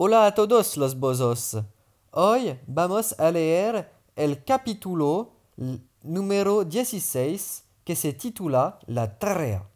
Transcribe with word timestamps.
Hola 0.00 0.26
a 0.26 0.32
todos 0.32 0.76
los 0.76 0.96
bozos. 0.96 1.56
Hoy 2.12 2.56
vamos 2.68 3.18
a 3.18 3.32
leer 3.32 3.90
el 4.14 4.44
capítulo 4.44 5.32
número 6.04 6.62
16 6.62 7.64
que 7.82 7.96
se 7.96 8.12
titula 8.12 8.78
La 8.86 9.18
tarea. 9.18 9.68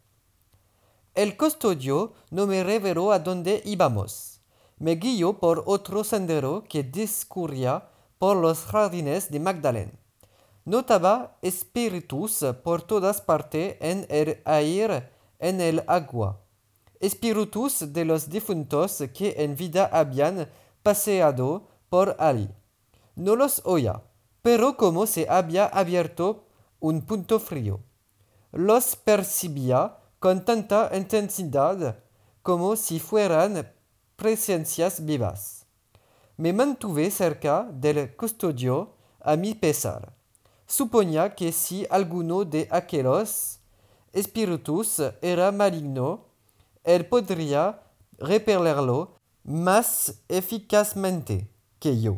El 1.13 1.35
custodio 1.35 2.13
no 2.31 2.47
me 2.47 2.63
reveló 2.63 3.11
a 3.11 3.19
dónde. 3.19 3.61
Me 4.77 4.95
guió 4.95 5.39
por 5.39 5.61
otro 5.65 6.05
sendero 6.05 6.63
que 6.69 6.83
discurría 6.83 7.89
por 8.17 8.37
los 8.37 8.63
jardines 8.63 9.29
de 9.29 9.41
Magdalene. 9.41 9.91
Notaba 10.63 11.35
espíritus 11.41 12.45
por 12.63 12.81
todas 12.81 13.19
partes 13.19 13.75
en 13.81 14.05
el 14.07 14.41
aire, 14.45 15.09
en 15.39 15.59
el 15.59 15.83
agua. 15.85 16.42
Espíritus 17.03 17.91
de 17.91 18.05
los 18.05 18.29
difuntos 18.29 19.03
que 19.13 19.35
en 19.37 19.57
vida 19.57 19.89
habían 19.91 20.47
paseado 20.83 21.67
por 21.89 22.15
allí. 22.17 22.47
No 23.17 23.35
los 23.35 23.61
oía, 23.65 24.01
pero 24.41 24.77
como 24.77 25.05
se 25.05 25.27
había 25.27 25.65
abierto 25.65 26.45
un 26.79 27.01
punto 27.01 27.41
frío. 27.41 27.81
Los 28.53 28.95
percibía 28.95 29.97
con 30.19 30.45
tanta 30.45 30.91
intensidad 30.95 31.99
como 32.41 32.77
si 32.77 33.01
fueran 33.01 33.69
presencias 34.15 35.03
vivas. 35.03 35.65
Me 36.37 36.53
mantuve 36.53 37.11
cerca 37.11 37.67
del 37.69 38.15
custodio 38.15 38.93
a 39.19 39.35
mi 39.35 39.55
pesar. 39.55 40.13
Suponía 40.65 41.35
que 41.35 41.51
si 41.51 41.85
alguno 41.89 42.45
de 42.45 42.65
aquellos 42.71 43.59
espíritus 44.13 45.01
era 45.21 45.51
maligno, 45.51 46.31
él 46.83 47.05
podría 47.05 47.81
repelerlo 48.17 49.15
más 49.43 50.15
eficazmente 50.27 51.49
que 51.79 51.99
yo. 51.99 52.17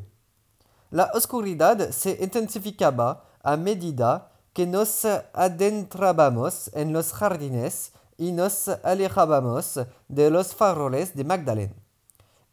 La 0.92 1.12
oscuridad 1.14 1.90
se 1.92 2.18
intensificaba 2.22 3.26
a 3.42 3.58
medida 3.58 4.32
que 4.54 4.66
nos 4.66 5.06
adentrábamos 5.06 6.70
en 6.74 6.94
los 6.94 7.12
jardines 7.12 7.92
y 8.18 8.32
nos 8.32 8.70
alejábamos 8.70 9.80
de 10.08 10.30
los 10.30 10.56
faroles 10.56 11.16
de 11.16 11.24
Magdalene. 11.24 11.76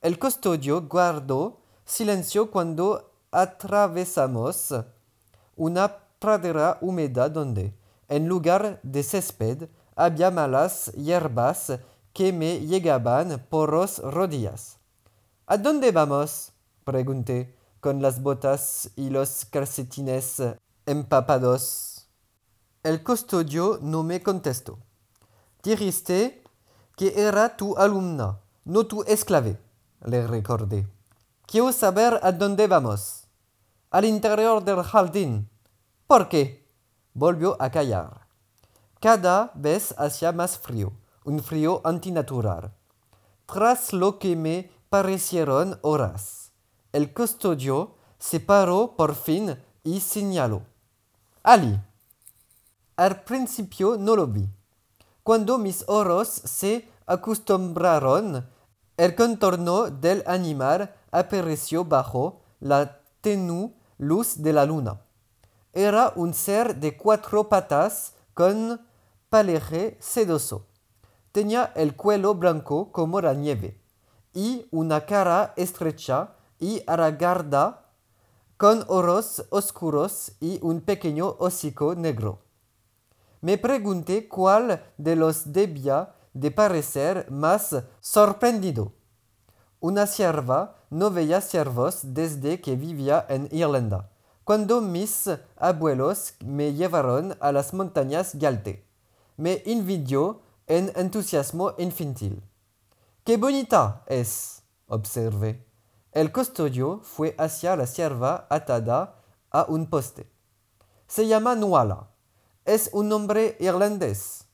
El 0.01 0.19
custodio 0.19 0.83
guardó 0.83 1.61
silencio 1.85 2.51
cuando 2.51 3.13
atravesamos 3.31 4.75
una 5.57 5.97
pradera 6.19 6.79
húmeda 6.81 7.29
donde, 7.29 7.73
en 8.09 8.27
lugar 8.27 8.81
de 8.83 9.03
césped, 9.03 9.69
había 9.95 10.31
malas 10.31 10.91
hierbas 10.95 11.79
que 12.13 12.33
me 12.33 12.61
llegaban 12.61 13.47
por 13.49 13.75
las 13.75 13.99
rodillas. 13.99 14.79
¿A 15.47 15.57
dónde 15.57 15.93
vamos? 15.93 16.53
pregunté, 16.85 17.57
con 17.81 18.01
las 18.01 18.23
botas 18.23 18.91
y 18.97 19.11
los 19.11 19.45
calcetines 19.47 20.43
empapados. 20.87 22.07
El 22.83 23.03
custodio 23.03 23.79
no 23.83 24.03
me 24.03 24.23
contestó. 24.23 24.79
Dijiste 25.63 26.43
que 26.97 27.13
era 27.17 27.57
tu 27.57 27.77
alumna, 27.77 28.41
no 28.65 28.87
tu 28.87 29.03
esclave, 29.05 29.59
le 30.05 30.27
recordé. 30.27 30.87
Quiero 31.47 31.73
saber 31.73 32.19
a 32.23 32.33
dónde 32.33 32.67
vamos. 32.67 33.25
Al 33.91 34.05
interior 34.05 34.65
del 34.65 34.83
jardín. 34.83 35.49
¿Por 36.07 36.29
qué? 36.29 36.67
Volvió 37.15 37.57
a 37.61 37.71
callar. 37.71 38.27
Cada 39.01 39.51
vez 39.55 39.95
hacía 39.99 40.33
más 40.33 40.59
frío, 40.59 40.93
un 41.25 41.42
frío 41.42 41.81
antinatural. 41.84 42.73
Tras 43.47 43.92
lo 43.92 44.19
que 44.19 44.36
me 44.36 44.70
parecieron 44.89 45.79
horas, 45.83 46.52
el 46.92 47.13
custodio 47.13 47.95
se 48.19 48.41
paró 48.41 48.95
por 48.97 49.14
fin 49.14 49.57
y 49.83 50.01
señaló. 50.01 50.63
Ali. 51.42 51.79
Al 52.97 53.24
principio 53.24 53.97
no 53.97 54.14
lo 54.14 54.27
vi. 54.27 54.48
Cuando 55.23 55.58
mis 55.58 55.85
ojos 55.89 56.29
se 56.29 56.89
acostumbraron, 57.07 58.47
el 58.97 59.14
contorno 59.14 59.91
del 59.91 60.23
animal 60.27 60.95
apareció 61.11 61.85
bajo 61.85 62.42
la 62.61 63.01
tenue 63.20 63.73
luz 63.98 64.42
de 64.42 64.52
la 64.52 64.67
luna. 64.67 65.01
Era 65.73 66.13
un 66.17 66.35
ser 66.35 66.77
de 66.77 66.97
cuatro 66.97 67.48
patas 67.48 68.14
con 68.35 68.86
pelaje 69.30 69.97
sedoso. 70.01 70.67
Tenía 71.33 71.73
el 71.77 71.97
cuello 71.97 72.35
blanco 72.35 72.93
como 72.93 73.20
la 73.23 73.33
nieve 73.33 73.81
y 74.35 74.67
una 74.70 75.07
cara 75.07 75.55
estrecha 75.57 76.35
y 76.61 76.83
alargada 76.87 77.87
con 78.59 78.85
ojos 78.87 79.45
oscuros 79.48 80.33
y 80.41 80.61
un 80.63 80.83
pequeño 80.83 81.35
hocico 81.39 81.95
negro. 81.95 82.41
Me 83.41 83.57
pregunté 83.57 84.29
cuál 84.29 84.85
de 84.98 85.17
los 85.17 85.53
debía 85.53 86.15
de 86.35 86.51
parecer 86.51 87.31
más 87.31 87.75
sorprendido. 88.01 88.92
Una 89.81 90.07
sierva 90.07 90.77
no 90.91 91.11
veía 91.11 91.41
ciervos 91.41 92.01
desde 92.03 92.61
que 92.61 92.77
vivía 92.77 93.25
en 93.29 93.48
Irlanda, 93.51 94.11
cuando 94.45 94.83
mis 94.83 95.31
abuelos 95.57 96.35
me 96.45 96.75
llevaron 96.75 97.37
a 97.41 97.53
las 97.53 97.73
montañas 97.73 98.35
Galte. 98.35 98.87
Me 99.37 99.63
envidió 99.67 100.42
en 100.67 100.92
entusiasmo 100.96 101.74
infantil. 101.78 102.42
¡Qué 103.24 103.36
bonita 103.36 104.02
es! 104.06 104.62
observé. 104.86 105.67
El 106.12 106.33
custodio 106.33 107.00
fue 107.02 107.34
hacia 107.39 107.77
la 107.77 107.86
sierva 107.86 108.46
atada 108.50 109.17
a 109.50 109.64
un 109.68 109.89
poste. 109.89 110.30
Se 111.06 111.27
llama 111.27 111.55
Nuala. 111.55 112.11
Es 112.64 112.90
un 112.92 113.08
nombre 113.08 113.56
irlandés. 113.61 114.45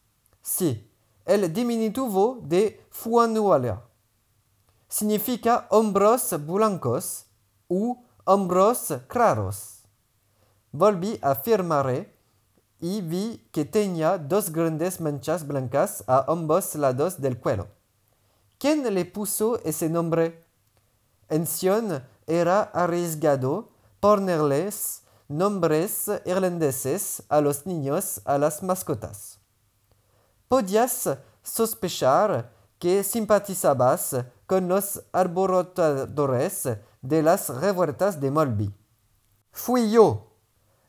Sí, 0.40 0.90
el 1.24 1.52
diminutivo 1.52 2.38
de 2.42 2.86
Fuanuala. 2.90 3.84
Significa 4.88 5.66
hombros 5.70 6.34
blancos 6.46 7.26
u 7.68 7.96
hombros 8.24 8.94
claros. 9.08 9.82
Volví 10.72 11.18
a 11.22 11.34
y 12.80 13.00
vi 13.00 13.48
que 13.52 13.64
tenía 13.64 14.18
dos 14.18 14.50
grandes 14.50 15.00
manchas 15.00 15.46
blancas 15.46 16.04
a 16.06 16.24
ambos 16.28 16.74
lados 16.74 17.20
del 17.20 17.38
cuello. 17.38 17.68
¿Quién 18.58 18.82
le 18.92 19.04
puso 19.04 19.60
ese 19.64 19.88
nombre? 19.88 20.44
En 21.28 21.46
Sion 21.46 22.02
era 22.26 22.62
arriesgado 22.62 23.70
ponerles 24.00 25.02
nombres 25.28 26.06
irlandeses 26.24 27.22
a 27.28 27.40
los 27.40 27.66
niños, 27.66 28.20
a 28.24 28.38
las 28.38 28.62
mascotas. 28.62 29.38
Podías 30.48 31.18
sospechar 31.42 32.52
que 32.78 33.02
simpatizabas 33.04 34.16
con 34.46 34.68
los 34.68 35.02
alborotadores 35.12 36.68
de 37.02 37.22
las 37.22 37.48
revueltas 37.48 38.20
de 38.20 38.30
Molby. 38.30 38.74
Fui 39.50 39.90
yo. 39.90 40.27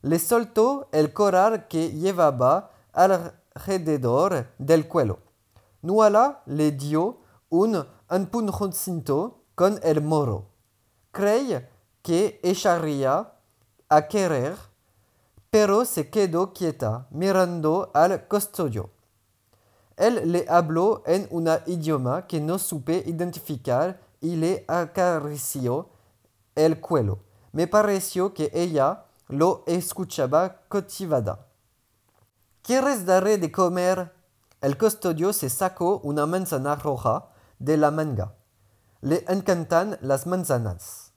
Le 0.02 0.20
soltó 0.20 0.88
el 0.92 1.12
coral 1.14 1.68
que 1.68 1.92
llevaba 1.92 2.72
alrededor 2.94 4.48
del 4.58 4.88
cuello. 4.88 5.20
Nuala 5.82 6.42
le 6.46 6.72
dio 6.72 7.20
un 7.50 7.86
empujoncito 8.10 9.44
con 9.56 9.80
el 9.84 10.02
moro. 10.02 10.48
Creí 11.12 11.60
que 12.02 12.40
echaría 12.44 13.34
a 13.90 14.08
querer, 14.08 14.56
pero 15.50 15.84
se 15.84 16.10
quedó 16.10 16.54
quieta 16.54 17.08
mirando 17.10 17.92
al 17.94 18.28
custodio. 18.28 18.92
Él 19.98 20.32
le 20.32 20.46
habló 20.48 21.04
en 21.06 21.28
un 21.30 21.50
idioma 21.66 22.26
que 22.26 22.40
no 22.40 22.58
supe 22.58 23.04
identificar 23.06 24.00
y 24.22 24.38
le 24.38 24.64
acarició 24.68 25.90
el 26.56 26.80
cuello. 26.80 27.20
Me 27.52 27.68
pareció 27.68 28.34
que 28.34 28.50
ella 28.54 29.06
lo 29.30 29.64
escuchaba 29.68 30.64
cautivada. 30.70 31.48
¿Quieres 32.64 33.06
darle 33.06 33.38
de 33.38 33.52
comer? 33.52 34.12
El 34.60 34.78
custodio 34.78 35.32
se 35.34 35.50
sacó 35.50 36.00
una 36.04 36.26
manzana 36.26 36.76
roja 36.76 37.30
de 37.60 37.78
la 37.78 37.92
manga. 37.92 38.34
Le 39.02 39.24
encantan 39.28 39.98
las 40.02 40.28
manzanas. 40.28 41.14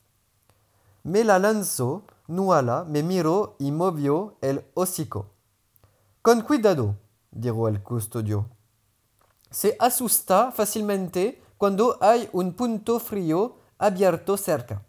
Me 1.03 1.25
la 1.25 1.39
lanzó, 1.39 2.05
Nuala 2.29 2.85
me 2.85 3.03
miró 3.03 3.57
y 3.59 3.73
movió 3.73 4.37
el 4.41 4.65
hocico. 4.75 5.31
Con 6.21 6.43
cuidado, 6.43 6.97
dijo 7.31 7.67
el 7.67 7.83
custodio. 7.83 8.49
Se 9.51 9.77
asusta 9.81 10.53
fácilmente 10.53 11.43
cuando 11.59 11.99
hay 12.01 12.29
un 12.33 12.53
punto 12.53 13.01
frío 13.01 13.57
abierto 13.79 14.37
cerca. 14.37 14.83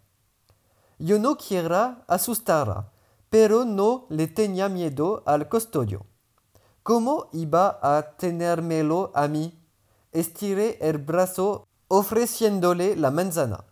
Yo 0.98 1.18
no 1.18 1.36
quiera 1.36 2.04
asustarla, 2.06 2.92
pero 3.34 3.64
no 3.64 4.06
le 4.10 4.28
tenía 4.28 4.68
miedo 4.68 5.24
al 5.26 5.48
custodio. 5.48 6.06
¿Cómo 6.84 7.30
iba 7.32 7.80
a 7.82 8.14
tenérmelo 8.16 9.10
a 9.12 9.26
mí? 9.26 9.60
Estiré 10.12 10.78
el 10.80 10.98
brazo 10.98 11.66
ofreciéndole 11.88 12.94
la 12.94 13.10
manzana. 13.10 13.64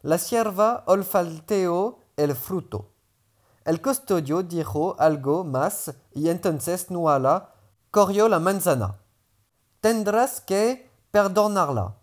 la 0.00 0.16
sierva 0.16 0.84
olfateó 0.86 1.98
el 2.16 2.34
fruto. 2.34 2.92
El 3.66 3.82
custodio 3.82 4.42
dijo 4.42 4.96
algo 4.98 5.44
más 5.44 5.92
y 6.14 6.30
entonces 6.30 6.90
Nuala 6.90 7.50
corrió 7.90 8.26
la 8.30 8.40
manzana. 8.40 8.94
Tendrás 9.82 10.40
que 10.40 10.88
perdonarla. 11.10 11.94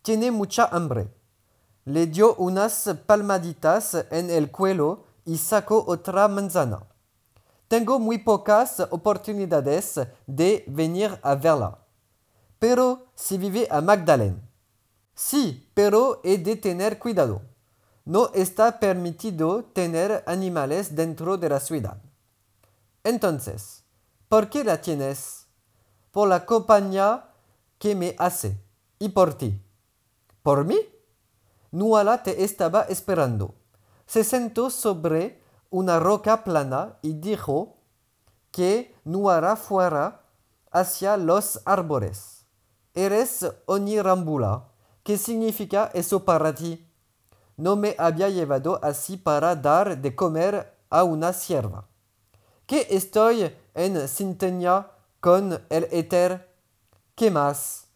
Tiene 0.00 0.30
mucha 0.30 0.64
hambre. 0.72 1.12
Le 1.84 2.06
dio 2.06 2.34
unas 2.36 2.88
palmaditas 3.04 4.06
en 4.10 4.30
el 4.30 4.50
cuello 4.50 5.05
y 5.26 5.36
sacó 5.36 5.84
otra 5.86 6.28
manzana. 6.28 6.86
Tengo 7.68 7.98
muy 7.98 8.18
pocas 8.18 8.80
oportunidades 8.90 10.00
de 10.26 10.64
venir 10.68 11.18
a 11.22 11.34
verla. 11.34 11.78
Pero 12.58 13.08
si 13.14 13.36
vive 13.36 13.66
a 13.70 13.80
Magdalene. 13.80 14.40
Sí, 15.14 15.68
pero 15.74 16.20
he 16.22 16.38
de 16.38 16.56
tener 16.56 16.98
cuidado. 16.98 17.42
No 18.04 18.30
está 18.34 18.78
permitido 18.78 19.64
tener 19.64 20.22
animales 20.26 20.94
dentro 20.94 21.36
de 21.36 21.48
la 21.48 21.58
ciudad. 21.58 22.00
Entonces, 23.02 23.82
¿por 24.28 24.48
qué 24.48 24.62
la 24.62 24.80
tienes? 24.80 25.46
Por 26.12 26.28
la 26.28 26.46
compañía 26.46 27.30
que 27.78 27.94
me 27.96 28.14
hace 28.18 28.60
y 29.00 29.08
por 29.08 29.34
ti? 29.34 29.60
¿Por 30.42 30.64
mí? 30.64 30.78
Nuala 31.72 32.22
te 32.22 32.44
estaba 32.44 32.82
esperando. 32.82 33.54
Se 34.06 34.22
sentó 34.24 34.70
sobre 34.70 35.42
una 35.70 35.98
roca 35.98 36.44
plana 36.44 36.98
y 37.02 37.14
dijo 37.14 37.76
que 38.50 38.94
Nuala 39.04 39.56
fuera 39.56 40.22
hacia 40.70 41.16
los 41.16 41.60
árboles. 41.64 42.46
Eres 42.94 43.46
onirambula. 43.66 44.68
¿Qué 45.02 45.18
significa 45.18 45.90
eso 45.92 46.24
para 46.24 46.54
ti? 46.54 46.88
No 47.56 47.76
me 47.76 47.94
había 47.98 48.28
llevado 48.28 48.80
así 48.82 49.16
para 49.16 49.54
dar 49.54 49.98
de 49.98 50.14
comer 50.14 50.74
a 50.90 51.04
una 51.04 51.32
sierva. 51.32 51.86
¿Que 52.66 52.86
estoy 52.90 53.54
en 53.74 54.08
sintonía 54.08 54.90
con 55.20 55.62
el 55.68 55.88
éter? 55.90 56.52
¿Qué 57.14 57.30
más? 57.30 57.86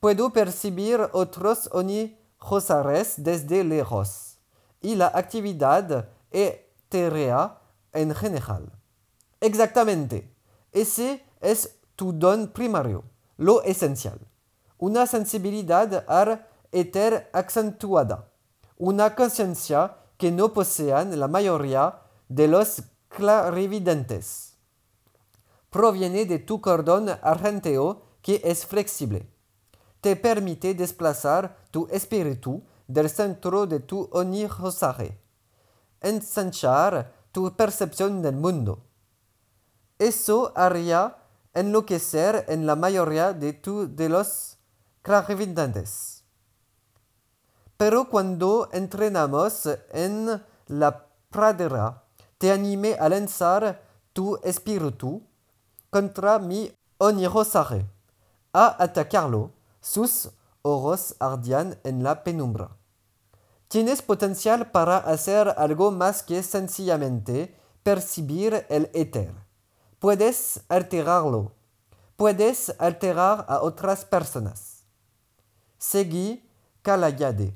Puedo 0.00 0.30
percibir 0.30 1.00
otros 1.12 1.68
onijosares 1.72 3.14
desde 3.16 3.64
lejos? 3.64 4.27
Y 4.80 4.94
la 4.94 5.08
actividad 5.14 6.08
etérea 6.30 7.58
en 7.92 8.14
general. 8.14 8.72
Exactamente. 9.40 10.32
Ese 10.72 11.24
es 11.40 11.78
tu 11.96 12.12
don 12.12 12.48
primario, 12.48 13.04
lo 13.36 13.62
esencial. 13.62 14.18
Una 14.78 15.06
sensibilidad 15.06 16.04
al 16.08 16.46
éter 16.70 17.28
acentuada, 17.32 18.28
una 18.76 19.14
conciencia 19.14 19.96
que 20.16 20.30
no 20.30 20.52
posean 20.52 21.18
la 21.18 21.28
mayoría 21.28 22.00
de 22.28 22.48
los 22.48 22.82
clarividentes. 23.08 24.54
Proviene 25.70 26.26
de 26.26 26.38
tu 26.38 26.60
cordón 26.60 27.08
argenteo 27.22 28.02
que 28.22 28.40
es 28.44 28.66
flexible. 28.66 29.28
Te 30.00 30.16
permite 30.16 30.74
desplazar 30.74 31.56
tu 31.70 31.88
espíritu 31.90 32.62
del 32.88 33.10
centro 33.10 33.66
de 33.66 33.80
tu 33.80 34.08
onijosaje, 34.12 35.20
ensanchar 36.00 37.12
tu 37.30 37.54
percepción 37.54 38.22
del 38.22 38.34
mundo. 38.34 38.82
Eso 39.98 40.52
haría 40.56 41.16
enloquecer 41.52 42.46
en 42.48 42.66
la 42.66 42.76
mayoría 42.76 43.32
de, 43.32 43.52
tu, 43.52 43.94
de 43.94 44.08
los 44.08 44.56
clarividentes. 45.02 46.24
Pero 47.76 48.08
cuando 48.08 48.68
entrenamos 48.72 49.68
en 49.92 50.42
la 50.66 51.06
pradera, 51.30 52.04
te 52.38 52.50
animé 52.50 52.94
a 52.94 53.08
lanzar 53.08 53.82
tu 54.12 54.38
espíritu 54.42 55.22
contra 55.90 56.38
mi 56.38 56.72
onirosaje, 56.96 57.86
a 58.52 58.82
atacarlo, 58.82 59.52
sus 59.80 60.30
ojos 60.62 61.14
ardían 61.18 61.78
en 61.84 62.02
la 62.02 62.24
penumbra. 62.24 62.77
Tienes 63.68 64.00
potencial 64.00 64.70
para 64.70 64.96
hacer 64.96 65.54
algo 65.58 65.90
más 65.90 66.22
que 66.22 66.42
sencillamente 66.42 67.54
percibir 67.82 68.64
el 68.70 68.90
éter. 68.94 69.34
Puedes 69.98 70.60
alterarlo. 70.68 71.52
Puedes 72.16 72.74
alterar 72.78 73.44
a 73.46 73.60
otras 73.60 74.06
personas. 74.06 74.84
Seguí 75.76 76.48
Calayade. 76.80 77.54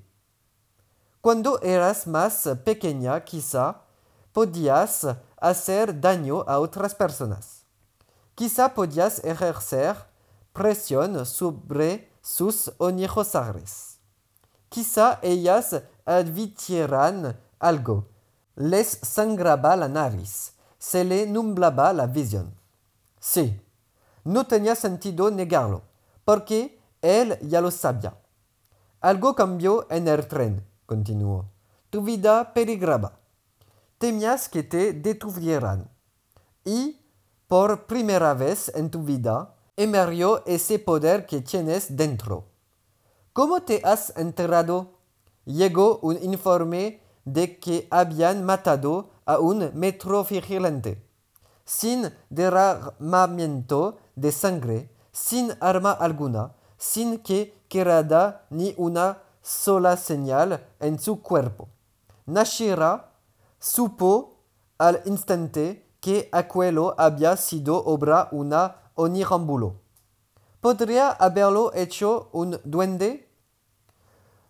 Cuando 1.22 1.60
eras 1.62 2.06
más 2.06 2.46
pequeña, 2.62 3.24
quizá 3.24 3.80
podías 4.32 5.06
hacer 5.40 5.98
daño 5.98 6.44
a 6.46 6.58
otras 6.58 6.94
personas. 6.94 7.64
Quizá 8.34 8.74
podías 8.74 9.24
ejercer 9.24 9.96
presión 10.52 11.24
sobre 11.24 12.12
sus 12.20 12.70
onijosares. 12.78 13.91
Quizá 14.72 15.18
ellas 15.20 15.82
advirtieran 16.06 17.38
algo. 17.58 18.08
Les 18.56 18.88
sangraba 19.02 19.76
la 19.76 19.86
nariz, 19.86 20.54
se 20.78 21.04
le 21.04 21.26
nublaba 21.26 21.92
la 21.92 22.06
visión. 22.06 22.54
Sí, 23.20 23.60
no 24.24 24.46
tenía 24.46 24.74
sentido 24.74 25.30
negarlo, 25.30 25.82
porque 26.24 26.80
él 27.02 27.38
ya 27.42 27.60
lo 27.60 27.70
sabía. 27.70 28.16
Algo 29.02 29.34
cambió 29.34 29.86
en 29.90 30.08
el 30.08 30.26
tren, 30.26 30.66
continuó. 30.86 31.50
Tu 31.90 32.00
vida 32.00 32.54
peligraba. 32.54 33.20
Temías 33.98 34.48
que 34.48 34.62
te 34.62 34.94
detuvieran. 34.94 35.90
Y, 36.64 36.98
por 37.46 37.86
primera 37.86 38.32
vez 38.32 38.72
en 38.74 38.90
tu 38.90 39.02
vida, 39.02 39.54
emergió 39.76 40.42
ese 40.46 40.78
poder 40.78 41.26
que 41.26 41.42
tienes 41.42 41.94
dentro. 41.94 42.51
¿Cómo 43.32 43.62
te 43.62 43.80
has 43.82 44.14
enterado? 44.18 44.98
Llegó 45.46 46.00
un 46.02 46.22
informe 46.22 47.00
de 47.24 47.58
que 47.58 47.88
habían 47.90 48.44
matado 48.44 49.08
a 49.24 49.38
un 49.38 49.70
metro 49.72 50.22
vigilante, 50.22 51.02
sin 51.64 52.12
derramamiento 52.28 53.96
de 54.16 54.32
sangre, 54.32 54.90
sin 55.12 55.50
arma 55.60 55.92
alguna, 55.92 56.52
sin 56.76 57.20
que 57.20 57.54
quedara 57.68 58.44
ni 58.50 58.74
una 58.76 59.22
sola 59.40 59.96
señal 59.96 60.66
en 60.78 60.98
su 60.98 61.22
cuerpo. 61.22 61.68
Nashira 62.26 63.12
supo 63.58 64.34
al 64.76 65.00
instante 65.06 65.88
que 66.00 66.28
aquello 66.32 66.94
había 67.00 67.38
sido 67.38 67.82
obra 67.82 68.28
una 68.30 68.76
onirambulo. 68.94 69.81
¿Podría 70.62 71.10
haberlo 71.10 71.74
hecho 71.74 72.28
un 72.30 72.60
duende? 72.62 73.28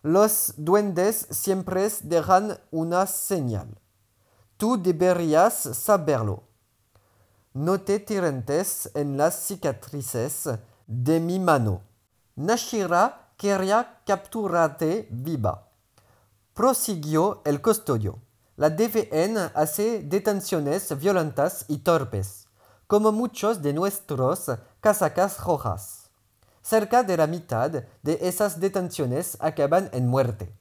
Los 0.03 0.53
duendes 0.57 1.25
siempre 1.31 1.89
dejan 2.03 2.59
una 2.69 3.07
señal. 3.07 3.79
Tú 4.57 4.79
deberías 4.79 5.55
saberlo. 5.55 6.43
No 7.55 7.81
te 7.81 7.97
tirentes 7.97 8.91
en 8.93 9.17
las 9.17 9.33
cicatrices 9.47 10.49
de 10.85 11.19
mi 11.19 11.39
mano. 11.39 11.81
Nashira 12.35 13.31
quería 13.35 14.03
capturarte 14.05 15.07
viva. 15.09 15.67
Prosiguió 16.53 17.41
el 17.43 17.59
custodio. 17.59 18.19
La 18.55 18.69
DVN 18.69 19.49
hace 19.55 20.03
detenciones 20.03 20.95
violentas 20.95 21.65
y 21.67 21.79
torpes, 21.79 22.45
como 22.85 23.11
muchos 23.11 23.63
de 23.63 23.73
nuestros 23.73 24.51
casacas 24.79 25.39
rojas. 25.39 26.02
Cerca 26.63 27.03
de 27.03 27.17
la 27.17 27.27
mitad 27.27 27.69
de 27.69 28.17
esas 28.21 28.61
detenciones 28.61 29.35
acaban 29.41 29.89
en 29.91 30.07
muerte. 30.07 30.55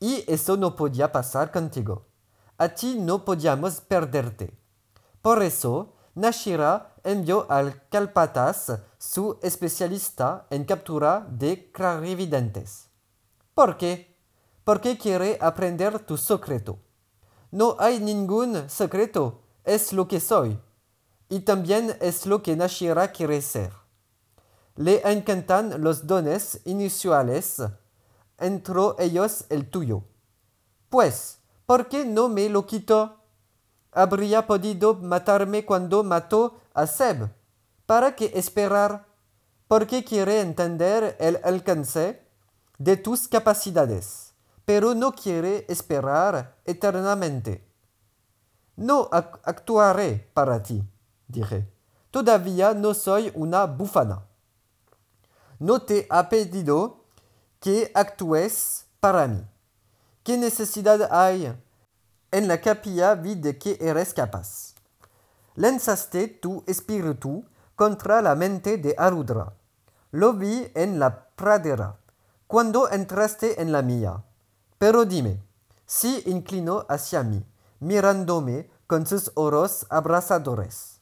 Y 0.00 0.24
eso 0.26 0.56
no 0.56 0.74
podía 0.74 1.12
pasar 1.12 1.52
contigo. 1.52 2.06
A 2.58 2.68
ti 2.68 2.96
no 2.98 3.24
podíamos 3.24 3.80
perderte. 3.80 4.58
Por 5.22 5.42
eso, 5.42 5.94
Nashira 6.16 6.94
envió 7.04 7.46
al 7.48 7.86
Calpatas, 7.88 8.72
su 8.98 9.38
especialista 9.40 10.46
en 10.50 10.64
captura 10.64 11.26
de 11.30 11.70
clarividentes. 11.70 12.88
¿Por 13.54 13.76
qué? 13.76 14.18
Porque 14.64 14.98
quiere 14.98 15.38
aprender 15.40 16.00
tu 16.00 16.16
secreto. 16.16 16.80
No 17.52 17.76
hay 17.78 18.00
ningún 18.00 18.68
secreto, 18.68 19.42
es 19.64 19.92
lo 19.92 20.08
que 20.08 20.18
soy. 20.18 20.58
Y 21.28 21.40
también 21.40 21.96
es 22.00 22.26
lo 22.26 22.42
que 22.42 22.56
Nashira 22.56 23.12
quiere 23.12 23.40
ser. 23.40 23.70
Le 24.76 25.00
encantan 25.10 25.82
los 25.82 26.06
dones 26.06 26.60
inusuales, 26.64 27.62
entre 28.38 28.80
ellos 28.98 29.44
el 29.48 29.68
tuyo. 29.68 30.04
Pues, 30.88 31.38
¿por 31.66 31.88
qué 31.88 32.04
no 32.04 32.28
me 32.28 32.48
lo 32.48 32.66
quito? 32.66 33.16
Habría 33.92 34.46
podido 34.46 34.94
matarme 34.94 35.64
cuando 35.64 36.02
mató 36.02 36.60
a 36.74 36.86
Seb. 36.86 37.30
¿Para 37.86 38.14
qué 38.14 38.32
esperar? 38.34 39.06
Porque 39.68 40.04
quiere 40.04 40.40
entender 40.40 41.16
el 41.20 41.40
alcance 41.44 42.22
de 42.78 42.96
tus 42.96 43.28
capacidades 43.28 44.30
pero 44.70 44.94
no 44.94 45.10
quiere 45.10 45.66
esperar 45.68 46.54
eternamente? 46.64 47.66
No 48.76 49.08
actuaré 49.10 50.30
para 50.32 50.62
ti, 50.62 50.80
dije. 51.26 51.68
Todavía 52.12 52.72
no 52.72 52.94
soy 52.94 53.32
una 53.34 53.66
bufana. 53.66 54.22
No 55.60 55.82
te 55.82 56.06
ha 56.08 56.30
pedido 56.30 57.04
que 57.60 57.92
actúes 57.94 58.86
para 58.98 59.26
mí. 59.28 59.44
¿Qué 60.22 60.38
necesidad 60.38 61.12
hay 61.12 61.54
en 62.30 62.48
la 62.48 62.62
capilla 62.62 63.14
de 63.14 63.58
que 63.58 63.76
eres 63.78 64.14
capaz? 64.14 64.74
Lanzaste 65.56 66.28
tu 66.28 66.64
espíritu 66.66 67.44
contra 67.76 68.22
la 68.22 68.34
mente 68.34 68.78
de 68.78 68.94
Arudra. 68.96 69.52
Lo 70.12 70.32
vi 70.32 70.72
en 70.74 70.98
la 70.98 71.26
pradera, 71.36 71.98
cuando 72.46 72.88
entraste 72.88 73.60
en 73.60 73.70
la 73.70 73.82
mía. 73.82 74.24
Pero 74.78 75.04
dime, 75.04 75.42
si 75.84 76.22
inclino 76.24 76.86
hacia 76.88 77.22
mí, 77.22 77.44
mirándome 77.80 78.70
con 78.86 79.06
sus 79.06 79.30
oros 79.34 79.84
abrasadores, 79.90 81.00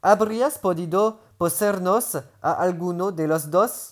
¿habrías 0.00 0.58
podido 0.58 1.20
poseernos 1.38 2.16
a 2.40 2.52
alguno 2.52 3.12
de 3.12 3.28
los 3.28 3.48
dos? 3.48 3.91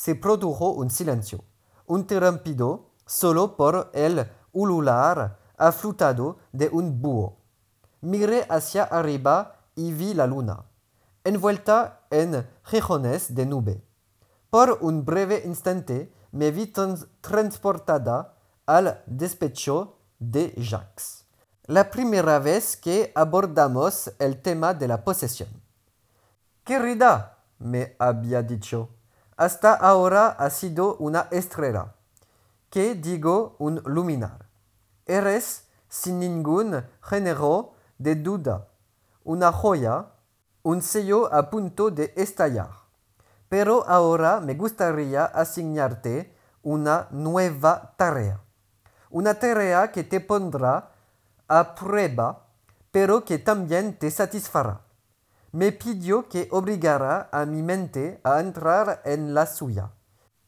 Se 0.00 0.14
produjo 0.14 0.70
un 0.70 0.90
silencio, 0.90 1.42
interrumpido 1.88 2.92
solo 3.04 3.56
por 3.56 3.90
el 3.92 4.30
ulular 4.52 5.40
aflutado 5.56 6.38
de 6.52 6.68
un 6.68 7.02
búho. 7.02 7.38
Miré 8.02 8.46
hacia 8.48 8.84
arriba 8.84 9.56
y 9.74 9.90
vi 9.90 10.14
la 10.14 10.28
luna, 10.28 10.66
envuelta 11.24 12.06
en 12.10 12.46
rejones 12.70 13.34
de 13.34 13.44
nube. 13.44 13.82
Por 14.50 14.78
un 14.82 15.04
breve 15.04 15.42
instante 15.44 16.14
me 16.30 16.52
vi 16.52 16.72
transportada 17.20 18.36
al 18.66 19.02
despecho 19.04 19.96
de 20.20 20.54
Jacques. 20.58 21.24
La 21.64 21.90
primera 21.90 22.38
vez 22.38 22.76
que 22.76 23.10
abordamos 23.16 24.12
el 24.20 24.40
tema 24.42 24.74
de 24.74 24.86
la 24.86 25.02
posesión. 25.02 25.48
Querida, 26.62 27.42
me 27.58 27.96
había 27.98 28.44
dicho, 28.44 28.90
hasta 29.38 29.72
ahora 29.72 30.30
ha 30.30 30.50
sido 30.50 30.96
una 30.96 31.28
estrella. 31.30 31.94
que 32.70 32.96
digo? 32.96 33.54
Un 33.60 33.80
luminar. 33.86 34.46
Eres, 35.06 35.68
sin 35.88 36.18
ningún 36.18 36.84
género 37.00 37.72
de 37.98 38.16
duda, 38.16 38.66
una 39.24 39.52
joya, 39.52 40.06
un 40.62 40.82
sello 40.82 41.32
a 41.32 41.48
punto 41.50 41.90
de 41.90 42.12
estallar. 42.16 42.70
Pero 43.48 43.84
ahora 43.88 44.40
me 44.40 44.54
gustaría 44.54 45.24
asignarte 45.24 46.34
una 46.62 47.06
nueva 47.10 47.94
tarea. 47.96 48.40
Una 49.08 49.34
tarea 49.34 49.92
que 49.92 50.02
te 50.02 50.20
pondrá 50.20 50.90
a 51.46 51.74
prueba, 51.76 52.44
pero 52.90 53.24
que 53.24 53.38
también 53.38 53.96
te 53.96 54.10
satisfará. 54.10 54.87
Me 55.52 55.72
pidió 55.72 56.28
que 56.28 56.46
obligara 56.50 57.30
a 57.32 57.46
mi 57.46 57.62
mente 57.62 58.20
a 58.22 58.40
entrar 58.40 59.00
en 59.06 59.32
la 59.32 59.46
suya, 59.46 59.90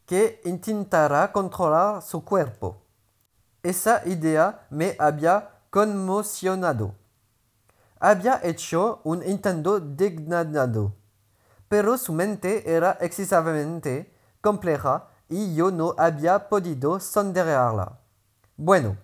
que 0.05 0.43
intentara 0.45 1.33
controlar 1.33 2.03
su 2.03 2.23
cuerpo. 2.23 2.83
Esa 3.63 4.07
idea 4.07 4.67
me 4.69 4.97
había 4.99 5.49
conmocionado. 5.71 6.95
Había 7.99 8.41
hecho 8.43 9.01
un 9.05 9.23
intento 9.27 9.81
dignado, 9.81 10.95
pero 11.69 11.97
su 11.97 12.13
mente 12.13 12.71
era 12.71 12.99
excesivamente 13.01 14.15
compleja 14.43 15.09
y 15.31 15.55
yo 15.55 15.71
no 15.71 15.95
había 15.97 16.49
podido 16.49 17.01
sondearla. 17.01 17.99
Bueno, 18.55 18.99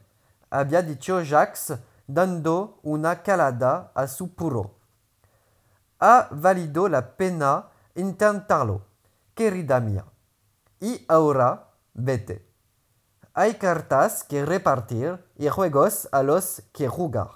había 0.50 0.83
dicho 0.83 1.23
Jacques, 1.23 1.73
dando 2.07 2.81
una 2.83 3.23
calada 3.23 3.93
a 3.95 4.07
su 4.07 4.35
puro. 4.35 4.75
Ha 5.99 6.29
valido 6.31 6.88
la 6.88 7.17
pena 7.17 7.69
intentarlo, 7.95 8.87
querida 9.35 9.81
mía. 9.81 10.05
Y 10.81 11.05
ahora, 11.09 11.71
vete. 11.95 12.47
Hay 13.33 13.55
cartas 13.55 14.25
que 14.25 14.45
repartir 14.45 15.25
y 15.37 15.49
juegos 15.49 16.09
a 16.12 16.23
los 16.23 16.62
que 16.73 16.88
jugar. 16.88 17.31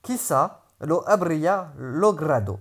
Quizá 0.00 0.60
lo 0.78 1.08
habría 1.08 1.72
logrado. 1.76 2.60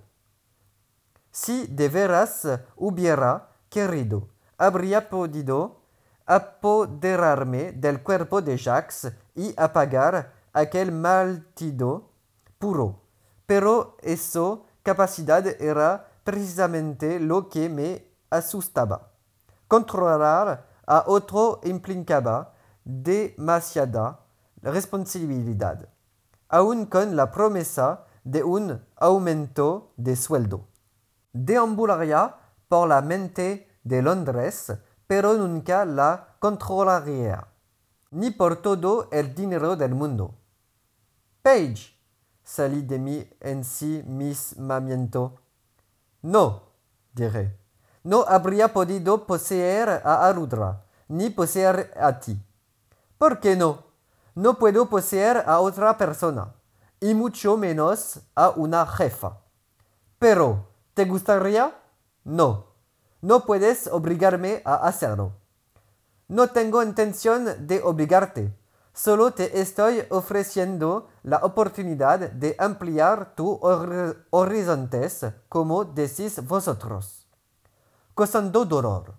Si 1.32 1.68
de 1.68 1.90
veras 1.90 2.48
hubiera 2.76 3.50
querido, 3.70 4.30
habría 4.58 5.10
podido 5.10 5.82
apoderarme 6.26 7.72
del 7.72 8.04
cuerpo 8.04 8.42
de 8.42 8.58
Jacques 8.58 9.12
y 9.36 9.54
apagar 9.58 10.34
aquel 10.54 10.92
maltido 10.92 12.12
puro. 12.58 12.99
Pero 13.50 13.98
esa 14.04 14.60
capacidad 14.84 15.44
era 15.60 16.06
precisamente 16.24 17.20
lo 17.20 17.50
que 17.50 17.68
me 17.68 18.06
asustaba. 18.30 19.10
Controlar 19.68 20.68
a 20.86 21.04
otro 21.08 21.60
implicaba 21.64 22.54
demasiada 22.84 24.20
responsabilidad, 24.62 25.90
aun 26.48 26.86
con 26.86 27.16
la 27.16 27.32
promesa 27.32 28.06
de 28.24 28.44
un 28.44 28.86
aumento 28.98 29.94
de 29.98 30.16
sueldo. 30.16 30.68
Deambularía 31.34 32.36
por 32.68 32.88
la 32.88 33.02
mente 33.02 33.80
de 33.84 34.04
Londres 34.04 34.74
pero 35.08 35.34
nunca 35.34 35.86
la 35.86 36.36
controlaría, 36.38 37.48
ni 38.12 38.30
por 38.30 38.58
todo 38.58 39.10
el 39.12 39.34
dinero 39.34 39.76
del 39.76 39.96
mundo. 39.96 40.36
Page, 41.42 41.99
salí 42.50 42.82
de 42.82 42.98
mi 42.98 43.30
ensimismamiento. 43.42 45.36
No, 46.24 46.64
dije, 47.14 47.56
no 48.04 48.26
habría 48.28 48.74
podido 48.74 49.28
poseer 49.28 50.02
a 50.04 50.28
Arudra, 50.28 50.84
ni 51.08 51.30
poseer 51.30 51.94
a 51.96 52.20
ti. 52.20 52.42
¿Por 53.20 53.40
qué 53.40 53.56
no? 53.56 53.84
No 54.34 54.58
puedo 54.58 54.90
poseer 54.90 55.44
a 55.46 55.60
otra 55.60 55.96
persona, 55.98 56.56
y 57.00 57.14
mucho 57.14 57.56
menos 57.56 58.22
a 58.34 58.50
una 58.50 58.88
jefa. 58.88 59.38
Pero, 60.18 60.70
¿te 60.96 61.06
gustaría? 61.06 61.80
No. 62.24 62.66
No 63.22 63.46
puedes 63.46 63.86
obligarme 63.88 64.64
a 64.66 64.88
hacerlo. 64.88 65.34
No 66.28 66.48
tengo 66.48 66.82
intención 66.82 67.68
de 67.68 67.84
obligarte. 67.84 68.59
Solo 69.02 69.32
te 69.32 69.62
estoy 69.62 70.04
ofreciendo 70.10 71.08
la 71.24 71.38
oportunidad 71.38 72.20
de 72.20 72.54
ampliar 72.60 73.34
tus 73.34 73.58
horizontes, 74.30 75.26
como 75.48 75.86
decís 75.86 76.46
vosotros. 76.46 77.26
Causando 78.14 78.66
dolor. 78.66 79.14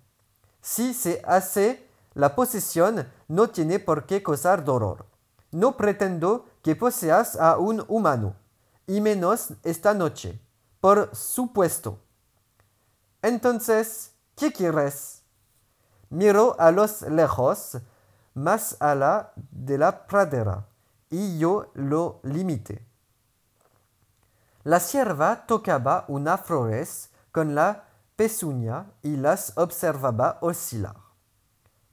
Si 0.61 0.93
se 0.93 1.23
hace 1.25 1.89
la 2.13 2.37
posesión, 2.37 3.11
no 3.27 3.49
tiene 3.49 3.79
por 3.79 4.05
qué 4.05 4.23
causar 4.23 4.63
dolor. 4.63 5.07
No 5.51 5.79
pretendo 5.79 6.45
que 6.63 6.77
poseas 6.77 7.37
a 7.37 7.57
un 7.57 7.83
humano, 7.89 8.37
y 8.87 9.01
menos 9.01 9.55
esta 9.63 9.95
noche. 9.95 10.39
Por 10.83 11.09
supuesto. 11.17 12.01
Entonces, 13.23 14.13
¿qué 14.37 14.53
quieres? 14.53 15.23
Miro 16.11 16.55
a 16.59 16.71
los 16.71 17.01
lejos, 17.01 17.79
más 18.35 18.77
allá 18.81 19.33
de 19.37 19.79
la 19.79 20.07
pradera, 20.07 20.67
yo 21.11 21.71
lo 21.75 22.21
limité. 22.23 22.87
La 24.63 24.79
sierva 24.79 25.47
tocaba 25.47 26.05
una 26.09 26.37
flores 26.39 27.11
con 27.33 27.55
la 27.55 27.85
pezuña 28.17 28.93
y 29.03 29.17
las 29.17 29.57
observaba 29.57 30.39
oscilar. 30.43 30.97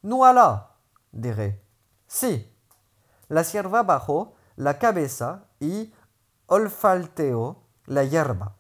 Nuala, 0.01 0.75
diré. 1.12 1.63
Sí. 2.08 2.53
La 3.29 3.44
sierva 3.44 3.84
bajó 3.84 4.36
la 4.56 4.77
cabeza 4.77 5.46
y 5.60 5.94
olfalteó 6.48 7.63
la 7.86 8.03
hierba. 8.03 8.56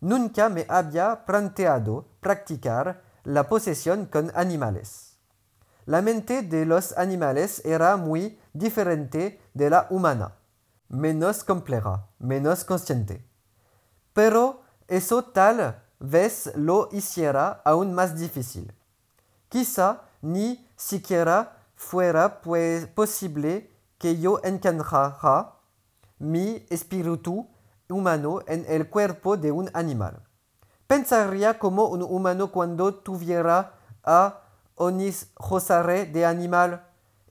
Nunca 0.00 0.48
me 0.48 0.66
había 0.68 1.24
planteado 1.24 2.06
practicar 2.20 3.02
la 3.24 3.48
posesión 3.48 4.06
con 4.06 4.30
animales. 4.34 5.07
La 5.88 6.02
mente 6.02 6.42
de 6.42 6.66
los 6.66 6.92
animales 6.98 7.64
era 7.64 7.96
muy 7.96 8.38
diferente 8.52 9.40
de 9.54 9.70
la 9.70 9.86
humana, 9.88 10.34
menos 10.90 11.42
compleja, 11.42 12.06
menos 12.18 12.62
consciente. 12.62 13.26
Pero 14.12 14.60
eso 14.86 15.24
tal 15.24 15.82
vez 15.98 16.52
lo 16.56 16.90
hiciera 16.92 17.62
aún 17.64 17.94
más 17.94 18.18
difícil. 18.18 18.70
Quizá 19.48 20.02
ni 20.20 20.68
siquiera 20.76 21.56
fuera 21.74 22.42
pues 22.42 22.86
posible 22.88 23.72
que 23.96 24.20
yo 24.20 24.40
encontrara 24.44 25.54
mi 26.18 26.66
espíritu 26.68 27.48
humano 27.88 28.40
en 28.46 28.66
el 28.68 28.90
cuerpo 28.90 29.38
de 29.38 29.52
un 29.52 29.70
animal. 29.72 30.22
Pensaría 30.86 31.58
como 31.58 31.86
un 31.86 32.02
humano 32.02 32.52
cuando 32.52 32.94
tuviera 32.94 33.72
a 34.04 34.42
onis 34.78 35.30
josare 35.36 36.06
de 36.06 36.24
animal 36.24 36.86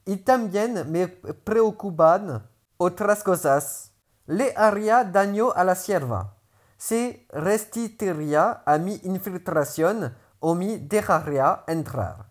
y 0.05 0.17
también 0.17 0.89
me 0.91 1.07
preocupan 1.07 2.47
otras 2.77 3.23
cosas. 3.23 3.91
Le 4.25 4.53
haría 4.55 5.03
daño 5.03 5.51
a 5.53 5.63
la 5.63 5.75
sierva. 5.75 6.35
Se 6.77 7.25
resistiría 7.29 8.61
a 8.65 8.77
mi 8.77 8.99
infiltración 9.03 10.15
o 10.39 10.53
me 10.53 10.77
dejaría 10.77 11.63
entrar. 11.67 12.29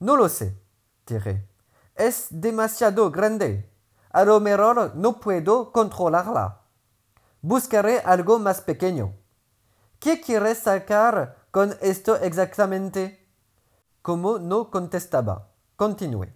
No 0.00 0.16
lo 0.16 0.28
sé, 0.28 0.60
diré. 1.06 1.48
Es 1.94 2.28
demasiado 2.30 3.10
grande? 3.10 3.70
A 4.10 4.24
lo 4.24 4.40
mejor 4.40 4.94
no 4.96 5.20
puedo 5.20 5.72
controlarla. 5.72 6.62
Buscaré 7.40 8.00
algo 8.00 8.38
más 8.38 8.60
pequeño. 8.60 9.14
¿Qué 10.00 10.20
quieres 10.20 10.58
sacar 10.58 11.36
con 11.50 11.76
esto 11.80 12.16
exactamente? 12.16 13.27
Como 14.08 14.38
no 14.38 14.70
contestaba, 14.70 15.50
continué. 15.76 16.32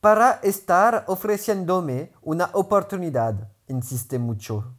Para 0.00 0.40
estar 0.42 1.04
ofreciéndome 1.08 2.14
una 2.22 2.48
oportunidad, 2.54 3.50
insiste 3.68 4.18
mucho. 4.18 4.74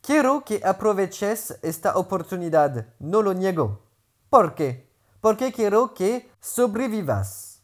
Quiero 0.00 0.42
que 0.42 0.62
aproveches 0.64 1.58
esta 1.60 1.98
oportunidad, 1.98 2.94
no 2.98 3.20
lo 3.20 3.34
niego. 3.34 3.82
¿Por 4.30 4.54
qué? 4.54 4.90
Porque 5.20 5.52
quiero 5.52 5.92
que 5.92 6.32
sobrevivas. 6.40 7.60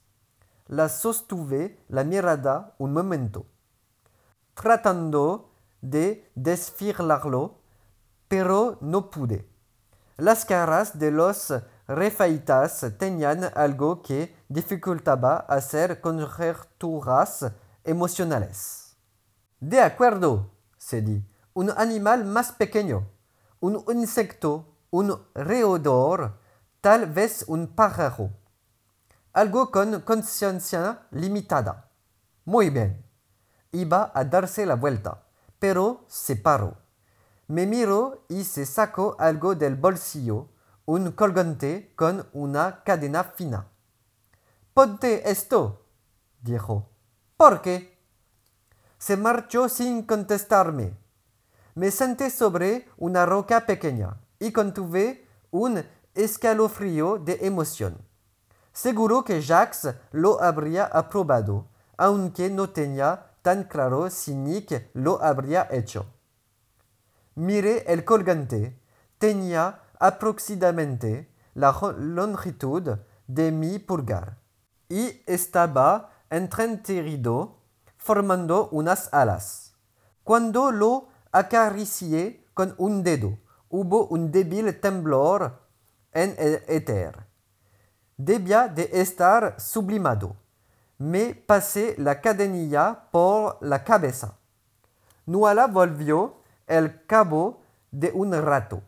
La 0.66 0.90
sostuve 0.90 1.82
la 1.88 2.04
mirada 2.04 2.74
un 2.76 2.92
momento, 2.92 3.46
tratando 4.52 5.54
de 5.80 6.30
desfilarlo, 6.34 7.62
pero 8.28 8.76
no 8.82 9.08
pude. 9.08 9.48
Las 10.18 10.44
caras 10.44 10.98
de 10.98 11.12
los 11.12 11.54
refaitas 11.88 12.84
tenían 12.98 13.50
algo 13.54 14.02
que 14.02 14.36
dificultaba 14.48 15.38
hacer 15.48 16.00
conjeturas 16.00 17.50
emocionales. 17.82 18.96
De 19.58 19.80
acuerdo, 19.80 20.52
se 20.76 21.00
di, 21.00 21.24
un 21.54 21.70
animal 21.70 22.24
más 22.24 22.52
pequeño, 22.52 23.08
un 23.60 23.82
insecto, 23.88 24.76
un 24.90 25.18
roedor, 25.34 26.38
tal 26.80 27.06
vez 27.06 27.44
un 27.48 27.66
pájaro. 27.66 28.30
Algo 29.32 29.70
con 29.70 30.00
conciencia 30.02 31.06
limitada. 31.10 31.90
Muy 32.44 32.70
bien. 32.70 33.04
Iba 33.72 34.10
a 34.14 34.24
darse 34.24 34.64
la 34.64 34.74
vuelta, 34.74 35.24
pero 35.58 36.04
se 36.08 36.36
paró. 36.36 36.76
Me 37.46 37.66
miró 37.66 38.24
y 38.28 38.44
se 38.44 38.64
sacó 38.66 39.16
algo 39.18 39.54
del 39.54 39.76
bolsillo, 39.76 40.48
un 40.88 41.12
colgante 41.12 41.92
con 41.96 42.26
una 42.32 42.82
cadena 42.82 43.22
fina. 43.22 43.68
Ponte 44.72 45.30
esto, 45.30 45.84
dijo. 46.40 46.88
¿Por 47.36 47.60
qué? 47.60 47.98
Se 48.96 49.18
marchó 49.18 49.68
sin 49.68 50.04
contestarme. 50.04 50.96
Me 51.74 51.90
senté 51.90 52.30
sobre 52.30 52.88
una 52.96 53.26
roca 53.26 53.66
pequeña 53.66 54.16
y 54.38 54.50
contuve 54.50 55.28
un 55.50 55.84
escalofrío 56.14 57.18
de 57.18 57.38
emoción. 57.42 57.98
Seguro 58.72 59.24
que 59.24 59.42
Jacques 59.42 59.94
lo 60.12 60.42
habría 60.42 60.86
aprobado, 60.86 61.66
aunque 61.98 62.48
no 62.48 62.70
tenía 62.70 63.32
tan 63.42 63.64
claro 63.64 64.08
si 64.08 64.34
Nick 64.34 64.88
lo 64.94 65.22
habría 65.22 65.68
hecho. 65.70 66.06
Miré 67.34 67.84
el 67.92 68.06
colgante. 68.06 68.80
Tenía 69.18 69.82
aproximadamente 69.98 71.30
la 71.54 71.74
longitud 71.98 72.98
de 73.26 73.52
mi 73.52 73.78
pulgar 73.78 74.38
y 74.88 75.22
estaba 75.26 76.10
entreterido 76.30 77.58
formando 77.96 78.68
unas 78.70 79.12
alas. 79.12 79.74
Cuando 80.24 80.70
lo 80.70 81.08
acaricié 81.32 82.46
con 82.54 82.74
un 82.78 83.02
dedo, 83.02 83.38
hubo 83.68 84.06
un 84.06 84.30
débil 84.30 84.80
temblor 84.80 85.60
en 86.12 86.34
el 86.38 86.62
éter. 86.68 87.26
Debía 88.16 88.68
de 88.68 88.90
estar 88.92 89.60
sublimado. 89.60 90.36
Me 90.98 91.34
pasé 91.34 91.94
la 91.98 92.20
cadenilla 92.20 93.08
por 93.10 93.58
la 93.60 93.84
cabeza. 93.84 94.34
Nuala 95.26 95.66
volvió 95.66 96.38
el 96.66 97.06
cabo 97.06 97.60
de 97.90 98.10
un 98.12 98.32
rato, 98.32 98.82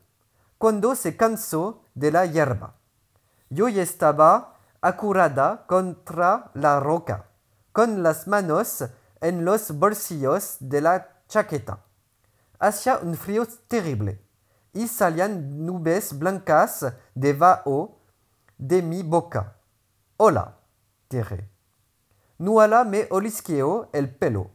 cuando 0.61 0.95
se 0.95 1.17
cansó 1.17 1.85
de 1.95 2.13
la 2.13 2.27
hierba. 2.27 2.75
Yo 3.49 3.67
estaba 3.69 4.59
acurada 4.83 5.65
contra 5.67 6.51
la 6.53 6.79
roca, 6.81 7.31
con 7.73 8.03
las 8.03 8.29
manos 8.29 8.85
en 9.23 9.47
los 9.47 9.71
bolsillos 9.79 10.59
de 10.61 10.83
la 10.83 11.23
chaqueta. 11.29 11.79
Hacía 12.59 12.99
un 12.99 13.15
frío 13.15 13.47
terrible 13.69 14.23
y 14.75 14.87
salían 14.87 15.65
nubes 15.65 16.19
blancas 16.19 16.93
de 17.15 17.33
vaho 17.33 17.97
de 18.59 18.83
mi 18.83 19.03
boca. 19.03 19.57
Hola, 20.19 20.59
dije. 21.09 21.49
Nuala 22.37 22.85
me 22.85 23.07
olisqueó 23.09 23.89
el 23.95 24.15
pelo, 24.15 24.51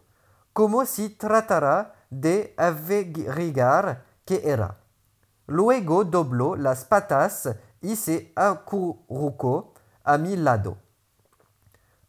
como 0.54 0.86
si 0.86 1.10
tratara 1.10 1.96
de 2.12 2.54
averiguar 2.58 4.06
qué 4.24 4.44
era. 4.46 4.85
Luego 5.48 6.04
dobló 6.04 6.56
las 6.56 6.86
patas 6.86 7.50
y 7.82 7.96
se 7.96 8.34
acurrucó 8.36 9.74
a 10.04 10.18
mi 10.18 10.36
lado. 10.36 10.78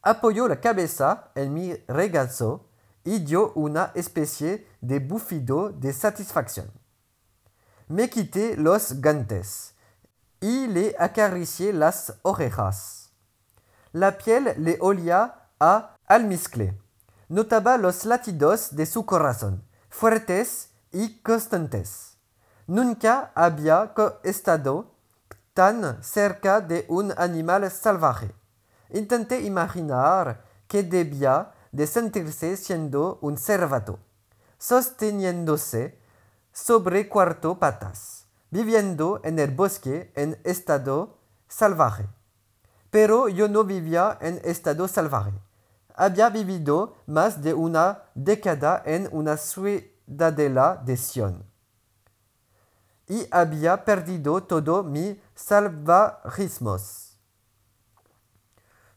Apoyó 0.03 0.49
la 0.49 0.61
cabeza 0.61 1.31
en 1.35 1.53
mi 1.53 1.75
regazo 1.89 2.69
y 3.05 3.19
dio 3.21 3.53
una 3.55 3.93
especie 3.95 4.67
de 4.81 5.01
bufido 5.01 5.71
de 5.71 5.93
satisfacción. 5.93 6.71
Me 7.89 8.09
quité 8.11 8.57
los 8.57 9.01
gantes 9.01 9.75
y 10.41 10.67
le 10.67 10.95
acaricié 10.99 11.73
las 11.73 12.15
orejas. 12.23 13.11
La 13.93 14.19
piel 14.19 14.55
le 14.59 14.79
olía 14.81 15.51
a 15.61 15.97
almizcle. 16.07 16.79
Notaba 17.29 17.79
los 17.79 18.05
latidos 18.05 18.75
de 18.77 18.87
su 18.87 19.07
corazón, 19.07 19.65
fuertes 19.89 20.71
y 20.93 21.19
constantes. 21.21 22.16
Nunca 22.69 23.31
había 23.37 23.95
estado 24.25 24.91
tan 25.55 26.03
cerca 26.03 26.61
de 26.61 26.85
un 26.89 27.15
animal 27.17 27.71
salvaje. 27.71 28.35
Intenté 28.91 29.43
imaginar 29.43 30.43
que 30.67 30.83
debía 30.83 31.53
de 31.71 31.87
sentirse 31.87 32.57
siendo 32.57 33.19
un 33.23 33.39
cervato, 33.39 34.01
sosteniéndose 34.59 35.97
sobre 36.53 37.09
cuatro 37.09 37.57
patas, 37.61 38.27
viviendo 38.51 39.21
en 39.23 39.39
el 39.39 39.53
bosque 39.53 40.11
en 40.17 40.37
estado 40.43 41.19
salvaje. 41.47 42.09
Pero 42.91 43.29
yo 43.29 43.47
no 43.47 43.63
vivía 43.63 44.19
en 44.21 44.41
estado 44.43 44.89
salvaje. 44.89 45.33
Había 45.95 46.31
vivido 46.31 46.97
más 47.07 47.43
de 47.43 47.55
una 47.55 48.03
década 48.17 48.83
en 48.85 49.09
una 49.13 49.37
ciudadela 49.37 50.83
de 50.85 50.97
Sion. 50.97 51.46
Y 53.09 53.27
había 53.31 53.85
perdido 53.85 54.43
todo 54.43 54.83
mi 54.83 55.21
salvajismos. 55.35 57.19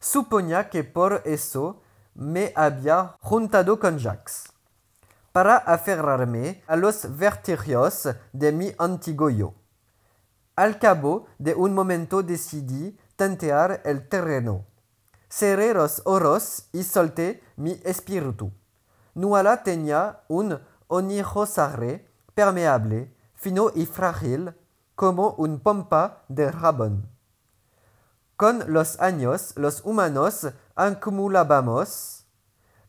Suponía 0.00 0.68
que 0.68 0.82
por 0.82 1.22
eso 1.24 1.82
me 2.14 2.52
había 2.56 3.16
juntado 3.20 3.78
con 3.78 3.98
Jacques 3.98 4.50
para 5.32 5.56
aferrarme 5.56 6.62
a 6.66 6.76
los 6.76 7.16
vertigios 7.16 8.08
de 8.32 8.52
mi 8.52 8.72
antiguo. 8.78 9.54
Al 10.56 10.78
cabo 10.78 11.26
de 11.38 11.54
un 11.54 11.72
momento 11.72 12.22
decidí 12.22 12.98
tantear 13.16 13.82
el 13.84 14.08
terreno. 14.08 14.66
Cerré 15.28 15.72
los 15.72 16.02
oros 16.04 16.68
y 16.72 16.82
solté 16.82 17.42
mi 17.56 17.80
espíritu. 17.84 18.52
Nuala 19.14 19.62
tenía 19.62 20.20
un 20.28 20.60
onirosarre 20.88 22.08
permeable, 22.34 23.14
fino 23.40 23.72
y 23.74 23.86
frágil, 23.86 24.54
como 24.94 25.30
un 25.32 25.58
pompa 25.58 26.22
de 26.28 26.52
rabón. 26.52 27.08
Con 28.36 28.72
los 28.72 29.00
años, 29.00 29.52
los 29.56 29.84
humanos 29.84 30.46
acumulábamos 30.76 32.24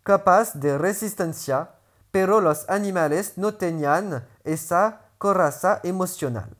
capaz 0.03 0.53
de 0.53 0.77
resistencia 0.77 1.71
pero 2.11 2.41
los 2.41 2.69
animales 2.69 3.37
no 3.37 3.55
tenían 3.55 4.27
esa 4.43 5.01
coraza 5.17 5.79
emocional. 5.83 6.55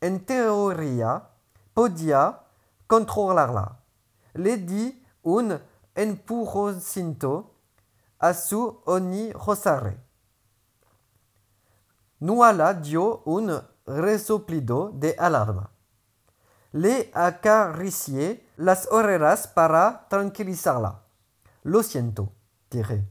En 0.00 0.24
teoría, 0.24 1.30
podía 1.72 2.40
controlarla. 2.86 3.80
Le 4.34 4.58
di 4.58 5.02
un 5.22 5.58
empujoncito 5.94 7.54
a 8.18 8.34
su 8.34 8.82
onirosarre. 8.84 10.03
Nuala 12.24 12.72
dio 12.72 13.20
un 13.26 13.52
resoplido 13.84 14.90
de 14.94 15.14
alarma. 15.18 15.68
Le 16.72 17.10
acaricié 17.12 18.48
las 18.56 18.88
orejas 18.90 19.46
para 19.46 20.06
tranquilizarla. 20.08 21.02
Lo 21.64 21.82
siento, 21.82 22.32
dije. 22.70 23.06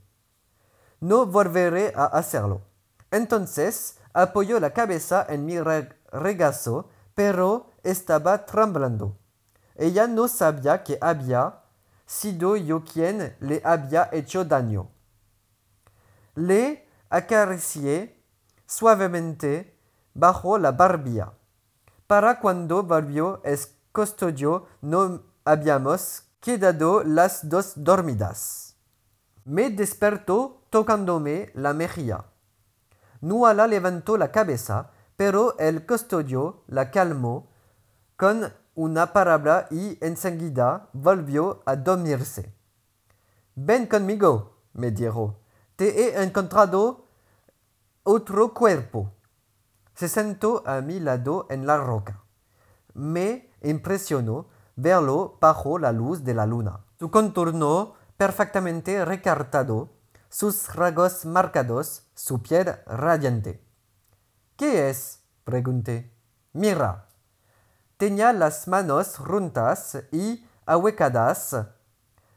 No 0.99 1.27
volveré 1.27 1.93
a 1.95 2.05
hacerlo. 2.05 2.63
Entonces 3.11 3.99
apoyó 4.13 4.59
la 4.59 4.73
cabeza 4.73 5.23
en 5.29 5.45
mi 5.45 5.59
regazo, 5.61 6.89
pero 7.13 7.69
estaba 7.83 8.43
temblando. 8.47 9.19
Ella 9.75 10.07
no 10.07 10.27
sabía 10.27 10.81
que 10.81 10.97
había 10.99 11.59
sido 12.07 12.55
yo 12.55 12.83
quien 12.83 13.35
le 13.41 13.61
había 13.63 14.09
hecho 14.11 14.43
daño. 14.43 14.89
Le 16.33 16.89
acaricié 17.11 18.12
suavemente 18.73 19.77
bajo 20.13 20.57
la 20.57 20.71
barbilla. 20.71 21.33
Para 22.07 22.39
cuando 22.39 22.83
volvió 22.83 23.41
el 23.43 23.59
custodio 23.91 24.65
no 24.81 25.21
habíamos 25.45 26.23
quedado 26.39 27.03
las 27.03 27.47
dos 27.49 27.73
dormidas. 27.75 28.75
Me 29.45 29.69
despertó 29.69 30.65
tocándome 30.69 31.51
la 31.53 31.73
mejilla. 31.73 32.25
Nuala 33.21 33.67
levantó 33.67 34.17
la 34.17 34.31
cabeza, 34.31 34.89
pero 35.15 35.57
el 35.59 35.85
custodio 35.85 36.63
la 36.67 36.89
calmó 36.89 37.51
con 38.17 38.51
una 38.75 39.13
palabra 39.13 39.67
y 39.69 39.97
enseguida 40.01 40.89
volvió 40.93 41.61
a 41.65 41.75
dormirse. 41.75 42.53
Ven 43.55 43.85
conmigo, 43.85 44.57
me 44.73 44.89
dijo. 44.89 45.39
Te 45.75 45.87
he 45.87 46.23
encontrado 46.23 47.02
otro 48.03 48.53
cuerpo. 48.53 49.13
Se 49.95 50.09
sentó 50.09 50.63
a 50.67 50.81
mi 50.81 50.99
lado 50.99 51.47
en 51.49 51.65
la 51.65 51.77
roca. 51.77 52.23
Me 52.93 53.49
impresionó 53.61 54.49
verlo 54.75 55.37
bajo 55.39 55.79
la 55.79 55.91
luz 55.91 56.23
de 56.23 56.33
la 56.33 56.45
luna. 56.45 56.85
Su 56.99 57.09
contorno 57.09 57.93
perfectamente 58.17 59.05
recartado, 59.05 59.89
sus 60.29 60.75
rasgos 60.75 61.25
marcados, 61.25 62.03
su 62.13 62.41
piel 62.41 62.75
radiante. 62.85 63.63
¿Qué 64.57 64.89
es? 64.89 65.21
pregunté. 65.43 66.13
Mira. 66.51 67.07
Tenía 67.97 68.33
las 68.33 68.67
manos 68.67 69.19
runtas 69.19 69.97
y 70.11 70.45
ahuecadas. 70.65 71.55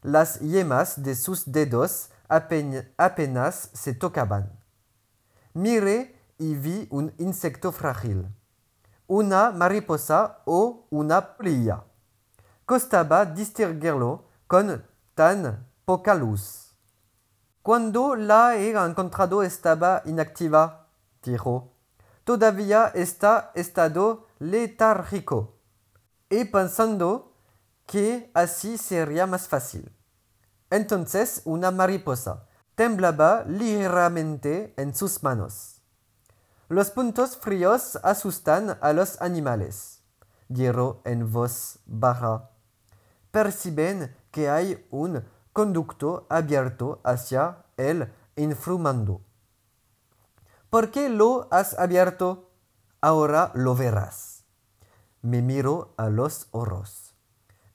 Las 0.03 0.39
yemas 0.39 1.03
de 1.03 1.17
sus 1.17 1.51
dedos 1.51 2.11
apenas 2.29 3.71
se 3.73 3.95
tocaban. 3.95 4.66
Miré 5.57 6.15
y 6.37 6.55
vi 6.55 6.87
un 6.91 7.15
insecto 7.17 7.73
frágil, 7.73 8.29
una 9.07 9.53
mariposa 9.53 10.43
o 10.45 10.87
una 10.91 11.35
polilla. 11.35 11.83
Costaba 12.67 13.25
distinguirlo 13.25 14.27
con 14.47 14.85
tan 15.15 15.67
poca 15.87 16.15
luz. 16.15 16.75
Cuando 17.63 18.17
la 18.17 18.57
he 18.57 18.73
encontrado 18.73 19.43
estaba 19.43 20.03
inactiva, 20.05 20.89
dijo. 21.23 21.73
Todavía 22.25 22.93
está 22.95 23.51
estado 23.55 24.27
letárgico. 24.39 25.55
Y 26.29 26.45
pensando 26.45 27.33
que 27.87 28.31
así 28.35 28.77
sería 28.77 29.27
más 29.27 29.49
fácil. 29.49 29.91
Entonces 30.69 31.41
una 31.47 31.71
mariposa 31.71 32.47
temblaba 32.77 33.45
ligeramente 33.49 34.75
en 34.77 34.95
sus 34.95 35.23
manos. 35.23 35.81
Los 36.69 36.91
puntos 36.91 37.39
fríos 37.39 37.99
asustan 38.03 38.77
a 38.83 38.93
los 38.93 39.21
animales, 39.23 40.03
dijo 40.49 41.01
en 41.05 41.33
voz 41.33 41.79
baja. 41.87 42.51
Perciben 43.31 44.15
que 44.31 44.51
hay 44.51 44.87
un 44.91 45.25
conducto 45.55 46.27
abierto 46.29 47.01
hacia 47.03 47.65
el 47.79 48.13
infrumando. 48.37 49.23
¿Por 50.69 50.91
qué 50.91 51.09
lo 51.09 51.49
has 51.51 51.79
abierto? 51.79 52.51
Ahora 53.01 53.53
lo 53.55 53.75
verás. 53.75 54.45
Me 55.23 55.41
miro 55.41 55.95
a 55.97 56.11
los 56.11 56.49
oros. 56.51 57.15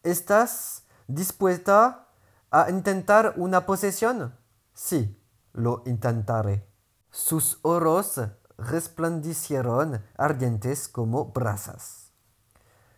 ¿Estás 0.03 0.83
dispuesta 1.07 2.07
a 2.51 2.69
intentar 2.69 3.33
una 3.37 3.65
posesión? 3.65 4.40
Sí, 4.83 5.15
lo 5.53 5.83
intentaré. 5.85 6.67
Sus 7.11 7.59
oros 7.61 8.19
resplandecieron 8.57 10.03
ardientes 10.17 10.87
como 10.87 11.25
brasas. 11.25 12.09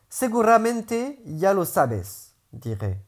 Seguramente 0.08 1.22
ya 1.26 1.54
lo 1.54 1.66
sabes, 1.66 2.36
diré. 2.52 3.06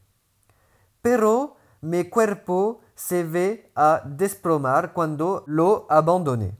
Pero 1.00 1.56
mi 1.80 2.10
cuerpo 2.10 2.82
se 2.94 3.24
ve 3.24 3.72
a 3.74 4.02
desplomar 4.04 4.92
cuando 4.92 5.42
lo 5.46 5.86
abandone. 5.88 6.54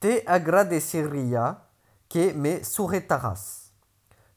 Te 0.00 0.24
agradecería 0.26 1.62
que 2.08 2.34
me 2.34 2.62
sujetaras. 2.62 3.72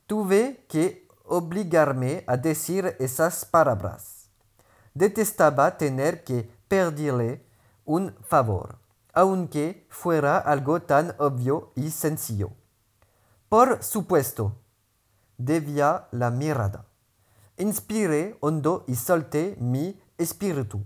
Tuve 0.07 0.65
que 0.69 1.09
obligarme 1.25 2.23
a 2.25 2.37
decir 2.37 2.95
esas 2.99 3.43
palabras. 3.43 4.29
Detestaba 4.93 5.77
tener 5.77 6.23
que 6.23 6.60
pedirle 6.71 7.43
un 7.83 8.15
favor 8.23 8.79
aunque 9.13 9.85
fuera 9.89 10.37
algo 10.37 10.83
tan 10.83 11.13
obvio 11.17 11.73
y 11.75 11.91
sencillo. 11.91 12.51
Por 13.49 13.83
supuesto, 13.83 14.61
debía 15.37 16.07
la 16.11 16.31
mirada. 16.31 16.85
Inspiré 17.57 18.37
hondo 18.39 18.85
y 18.87 18.95
solté 18.95 19.57
mi 19.59 20.01
espíritu. 20.17 20.85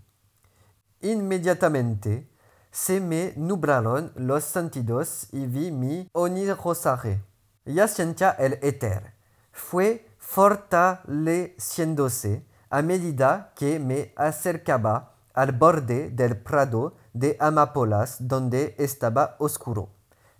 Inmediatamente 1.01 2.27
se 2.71 2.99
me 2.99 3.33
nublaron 3.35 4.11
los 4.15 4.43
sentidos 4.43 5.27
y 5.31 5.45
vi 5.45 5.71
mi 5.71 6.09
onirrosaje. 6.13 7.23
Ya 7.63 7.87
sentía 7.87 8.31
el 8.31 8.53
éter. 8.63 9.13
Fue 9.51 10.09
fortaleciéndose 10.17 12.43
a 12.71 12.81
medida 12.81 13.53
que 13.55 13.79
me 13.79 14.13
acercaba 14.15 15.14
al 15.35 15.51
borde 15.51 16.09
del 16.09 16.37
prado 16.37 16.95
de 17.13 17.35
amapolas 17.39 18.17
donde 18.19 18.75
estaba 18.79 19.35
oscuro. 19.39 19.89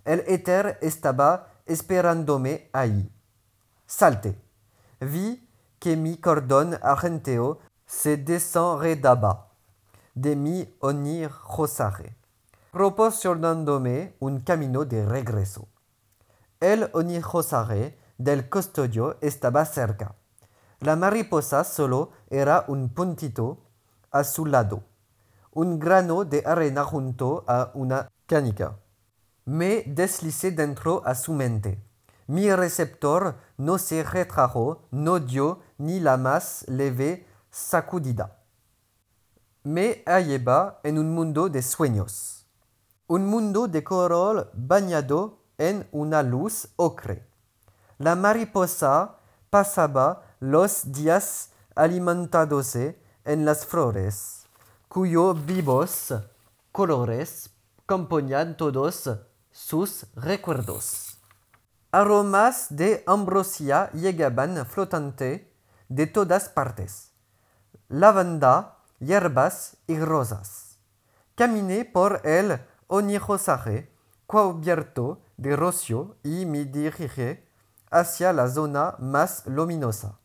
El 0.04 0.24
éter 0.26 0.78
estaba 0.80 1.48
esperándome 1.66 2.70
ahí. 2.72 3.12
Salte. 3.86 4.40
Vi 5.00 5.48
que 5.78 5.96
mi 5.96 6.16
cordón 6.16 6.78
argenteo 6.82 7.58
se 7.84 8.16
desenredaba 8.16 9.52
de 10.14 10.34
mi 10.34 10.74
onirrosaje, 10.80 12.16
proporcionándome 12.72 14.16
un 14.18 14.40
camino 14.40 14.86
de 14.86 15.04
regreso. 15.04 15.68
El 16.58 16.88
onirrosaje 16.94 17.98
del 18.16 18.48
custodio 18.48 19.18
estaba 19.20 19.66
cerca. 19.66 20.14
La 20.80 20.96
mariposa 20.96 21.64
solo 21.64 22.12
era 22.30 22.64
un 22.68 22.88
puntito 22.88 23.65
a 24.18 24.68
un 25.52 25.78
grano 25.78 26.24
de 26.24 26.42
arena 26.44 26.84
junto 26.84 27.44
a 27.46 27.70
una 27.74 28.10
canica. 28.26 28.78
Me 29.46 29.84
deslicé 29.86 30.50
dentro 30.50 31.02
a 31.06 31.14
su 31.14 31.32
mente. 31.32 31.82
Mi 32.26 32.52
receptor 32.54 33.36
no 33.56 33.78
se 33.78 34.02
retrajo, 34.02 34.82
no 34.90 35.18
dio 35.18 35.60
ni 35.78 35.98
la 36.00 36.16
más 36.18 36.64
leve 36.68 37.26
sacudida. 37.50 38.42
Me 39.62 40.02
hallaba 40.04 40.80
en 40.82 40.98
un 40.98 41.14
mundo 41.14 41.48
de 41.48 41.62
sueños, 41.62 42.46
un 43.06 43.26
mundo 43.26 43.66
de 43.66 43.82
color 43.82 44.50
bañado 44.52 45.38
en 45.56 45.88
una 45.90 46.22
luz 46.22 46.68
ocre. 46.76 47.26
La 47.98 48.14
mariposa 48.14 49.16
pasaba 49.48 50.22
los 50.40 50.92
días 50.92 51.50
alimentándose 51.74 53.05
en 53.26 53.44
las 53.44 53.66
flores 53.66 54.46
cuyos 54.88 55.44
vivos 55.44 56.14
colores 56.72 57.50
componían 57.84 58.56
todos 58.56 59.10
sus 59.50 60.06
recuerdos. 60.14 61.18
Aromas 61.90 62.68
de 62.70 63.02
ambrosía 63.06 63.90
llegaban 63.92 64.64
flotante 64.64 65.52
de 65.88 66.06
todas 66.06 66.48
partes. 66.48 67.12
Lavanda, 67.88 68.78
hierbas 68.98 69.76
y 69.86 69.98
rosas. 69.98 70.78
Caminé 71.34 71.84
por 71.84 72.20
el 72.24 72.60
onirosaje 72.86 73.92
cubierto 74.26 75.20
de 75.36 75.56
rocio 75.56 76.16
y 76.22 76.46
me 76.46 76.64
hacia 77.90 78.32
la 78.32 78.48
zona 78.48 78.94
más 78.98 79.46
luminosa. 79.46 80.18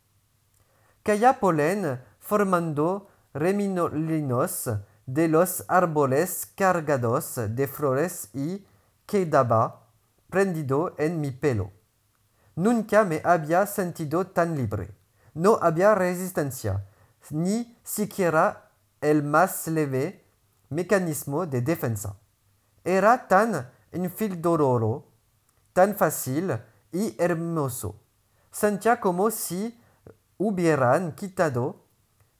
Caía 1.03 1.39
polen 1.39 2.01
formando 2.31 3.09
remolinos 3.33 4.69
de 5.05 5.27
los 5.27 5.65
árboles 5.67 6.49
cargados 6.55 7.33
de 7.35 7.67
flores 7.67 8.29
y 8.33 8.65
quedaba 9.05 9.89
prendido 10.29 10.95
en 10.97 11.19
mi 11.19 11.31
pelo. 11.31 11.73
Nunca 12.55 13.03
me 13.03 13.21
había 13.25 13.67
sentido 13.67 14.27
tan 14.27 14.55
libre. 14.55 14.91
No 15.33 15.59
había 15.61 15.93
resistencia, 15.93 16.85
ni 17.31 17.77
siquiera 17.83 18.69
el 19.01 19.23
más 19.23 19.67
leve 19.67 20.23
mecanismo 20.69 21.45
de 21.45 21.61
defensa. 21.61 22.15
Era 22.85 23.27
tan 23.27 23.69
infildororo, 23.91 25.03
tan 25.73 25.97
fácil 25.97 26.57
y 26.93 27.13
hermoso. 27.21 27.99
Sentía 28.51 29.01
como 29.01 29.29
si 29.31 29.77
hubieran 30.37 31.13
quitado 31.13 31.80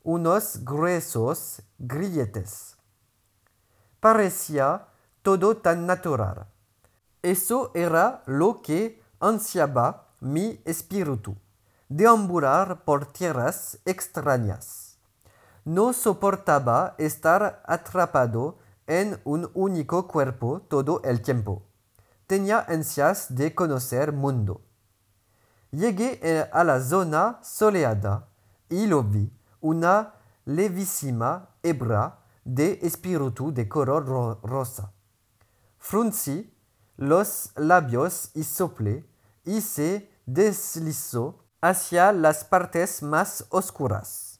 unos 0.04 0.64
gruesos 0.64 1.62
grilletes. 1.78 2.76
Parecía 4.00 4.88
todo 5.22 5.58
tan 5.58 5.86
natural. 5.86 6.48
Eso 7.22 7.72
era 7.76 8.24
lo 8.26 8.62
que 8.62 9.02
ansiaba 9.20 10.08
mi 10.20 10.60
espíritu, 10.66 11.36
deambular 11.90 12.84
por 12.84 13.06
tierras 13.06 13.80
extrañas. 13.86 14.98
No 15.66 15.94
soportaba 15.94 16.96
estar 16.98 17.62
atrapado 17.66 18.58
en 18.88 19.20
un 19.24 19.52
único 19.54 20.08
cuerpo 20.08 20.62
todo 20.68 21.02
el 21.04 21.22
tiempo. 21.22 21.64
Tenía 22.26 22.66
ansias 22.68 23.36
de 23.36 23.54
conocer 23.54 24.12
mundo. 24.12 24.62
Llegué 25.72 26.20
eh, 26.24 26.50
a 26.52 26.64
la 26.64 26.82
zona 26.82 27.40
soleada 27.44 28.28
y 28.70 28.88
lo 28.88 29.04
vi, 29.04 29.32
una 29.62 30.16
levísima 30.46 31.50
hebra 31.64 32.20
de 32.44 32.80
espíritu 32.82 33.54
de 33.54 33.70
color 33.70 34.06
rosa. 34.44 34.92
Fruncí 35.78 36.54
los 36.98 37.52
labios 37.56 38.32
y 38.36 38.44
soplé 38.44 39.06
y 39.44 39.62
se 39.62 40.12
deslizó 40.26 41.40
hacia 41.62 42.12
las 42.12 42.44
partes 42.44 43.04
más 43.04 43.46
oscuras. 43.50 44.40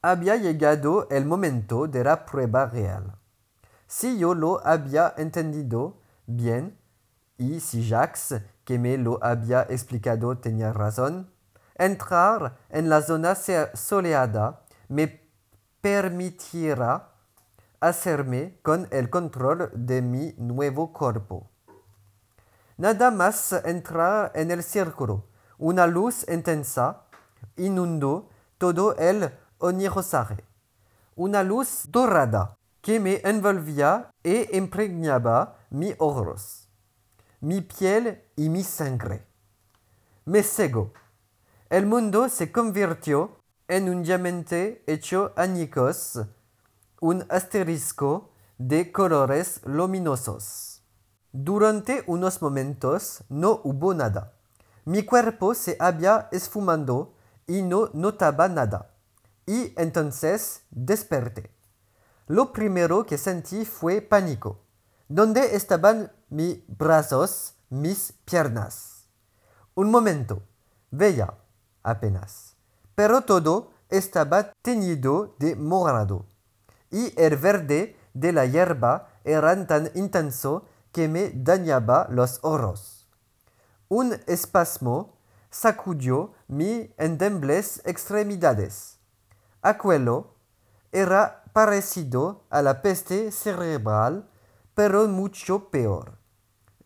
Había 0.00 0.36
llegado 0.36 1.08
el 1.10 1.26
momento 1.26 1.86
de 1.86 2.04
la 2.04 2.26
prueba 2.26 2.66
real. 2.66 3.16
Si 3.86 4.18
yo 4.18 4.34
lo 4.34 4.66
había 4.66 5.14
entendido 5.16 6.00
bien, 6.26 6.78
y 7.38 7.60
si 7.60 7.86
Jacques, 7.88 8.40
que 8.64 8.78
me 8.78 8.96
lo 8.96 9.18
había 9.22 9.62
explicado, 9.62 10.38
tenía 10.38 10.72
razón, 10.72 11.30
entrar 11.76 12.58
en 12.70 12.88
la 12.88 13.02
zona 13.02 13.34
soleada 13.34 14.64
me 14.88 15.28
permitirá 15.80 17.10
hacerme 17.80 18.58
con 18.62 18.86
el 18.90 19.10
control 19.10 19.70
de 19.74 20.02
mi 20.02 20.34
nuevo 20.38 20.92
cuerpo. 20.92 21.50
Nada 22.76 23.10
más 23.10 23.52
entrar 23.64 24.32
en 24.34 24.50
el 24.50 24.62
círculo. 24.62 25.26
Una 25.58 25.86
luz 25.86 26.24
intensa 26.28 27.02
inundó 27.56 28.28
todo 28.58 28.96
el 28.96 29.30
onirosaje. 29.58 30.44
Una 31.16 31.42
luz 31.42 31.86
dorada 31.88 32.56
que 32.80 32.98
me 32.98 33.20
envolvía 33.24 34.10
e 34.24 34.48
impregnaba 34.52 35.58
mis 35.70 35.94
ojos, 35.98 36.68
mi 37.40 37.60
piel 37.60 38.24
y 38.36 38.48
mi 38.48 38.64
sangre. 38.64 39.24
Me. 40.24 40.42
El 41.72 41.86
mundo 41.86 42.28
se 42.28 42.52
convirtió 42.52 43.40
en 43.66 43.88
un 43.88 44.02
diamante 44.02 44.84
hecho 44.86 45.32
añicos, 45.36 46.20
un 47.00 47.24
asterisco 47.30 48.28
de 48.58 48.92
colores 48.92 49.62
luminosos. 49.64 50.82
Durante 51.32 52.04
unos 52.06 52.42
momentos 52.42 53.24
no 53.30 53.62
hubo 53.64 53.94
nada. 53.94 54.34
Mi 54.84 55.02
cuerpo 55.04 55.54
se 55.54 55.78
había 55.80 56.28
esfumando 56.30 57.14
y 57.46 57.62
no 57.62 57.88
notaba 57.94 58.48
nada. 58.48 58.90
Y 59.46 59.72
entonces 59.80 60.64
desperté. 60.70 61.50
Lo 62.26 62.52
primero 62.52 63.06
que 63.06 63.16
sentí 63.16 63.64
fue 63.64 64.02
pánico. 64.02 64.60
¿Dónde 65.08 65.56
estaban 65.56 66.12
mis 66.28 66.58
brazos, 66.66 67.54
mis 67.70 68.12
piernas? 68.26 69.06
Un 69.74 69.90
momento. 69.90 70.42
Veía 70.90 71.32
apenas. 71.82 72.56
Pero 72.94 73.22
todo 73.22 73.70
estaba 73.88 74.52
teñido 74.62 75.34
de 75.38 75.56
morado. 75.56 76.26
Y 76.90 77.12
el 77.20 77.36
verde 77.36 77.96
de 78.14 78.32
la 78.32 78.46
hierba 78.46 79.08
era 79.24 79.66
tan 79.66 79.90
intenso 79.94 80.66
que 80.92 81.08
me 81.08 81.30
dañaba 81.30 82.06
los 82.10 82.38
ojos. 82.42 83.08
Un 83.88 84.18
espasmo 84.26 85.16
sacudió 85.50 86.32
mis 86.48 86.90
endebles 86.96 87.82
extremidades. 87.84 88.98
Aquello 89.62 90.34
era 90.90 91.44
parecido 91.52 92.44
a 92.50 92.62
la 92.62 92.80
peste 92.82 93.30
cerebral, 93.30 94.28
pero 94.74 95.06
mucho 95.08 95.70
peor. 95.70 96.18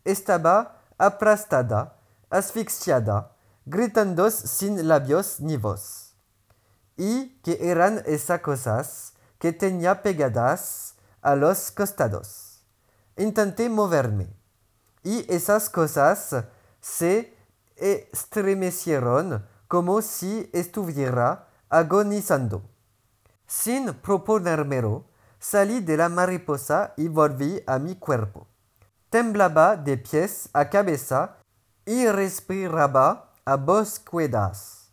Estaba 0.04 0.82
aplastada, 0.98 1.96
asfixiada, 2.30 3.35
gritando 3.66 4.30
sin 4.30 4.86
labios 4.86 5.40
ni 5.40 5.56
voz. 5.56 6.14
Y 6.96 7.40
que 7.42 7.58
eran 7.60 8.02
esas 8.06 8.40
cosas 8.40 9.12
que 9.38 9.52
tenía 9.52 10.02
pegadas 10.02 10.94
a 11.20 11.34
los 11.34 11.70
costados. 11.72 12.62
Intenté 13.16 13.68
moverme 13.68 14.28
y 15.02 15.30
esas 15.32 15.68
cosas 15.68 16.44
se 16.80 17.36
estremecieron 17.76 19.46
como 19.68 20.00
si 20.00 20.48
estuviera 20.52 21.48
agonizando. 21.68 22.62
Sin 23.46 23.94
proponérmelo, 23.94 25.04
salí 25.38 25.80
de 25.80 25.96
la 25.96 26.08
mariposa 26.08 26.94
y 26.96 27.08
volví 27.08 27.62
a 27.66 27.78
mi 27.78 27.96
cuerpo. 27.96 28.46
Temblaba 29.10 29.76
de 29.76 29.98
pies 29.98 30.48
a 30.52 30.68
cabeza 30.70 31.36
y 31.84 32.06
respiraba 32.08 33.25
a 33.46 33.56
bosquedas. 33.56 34.90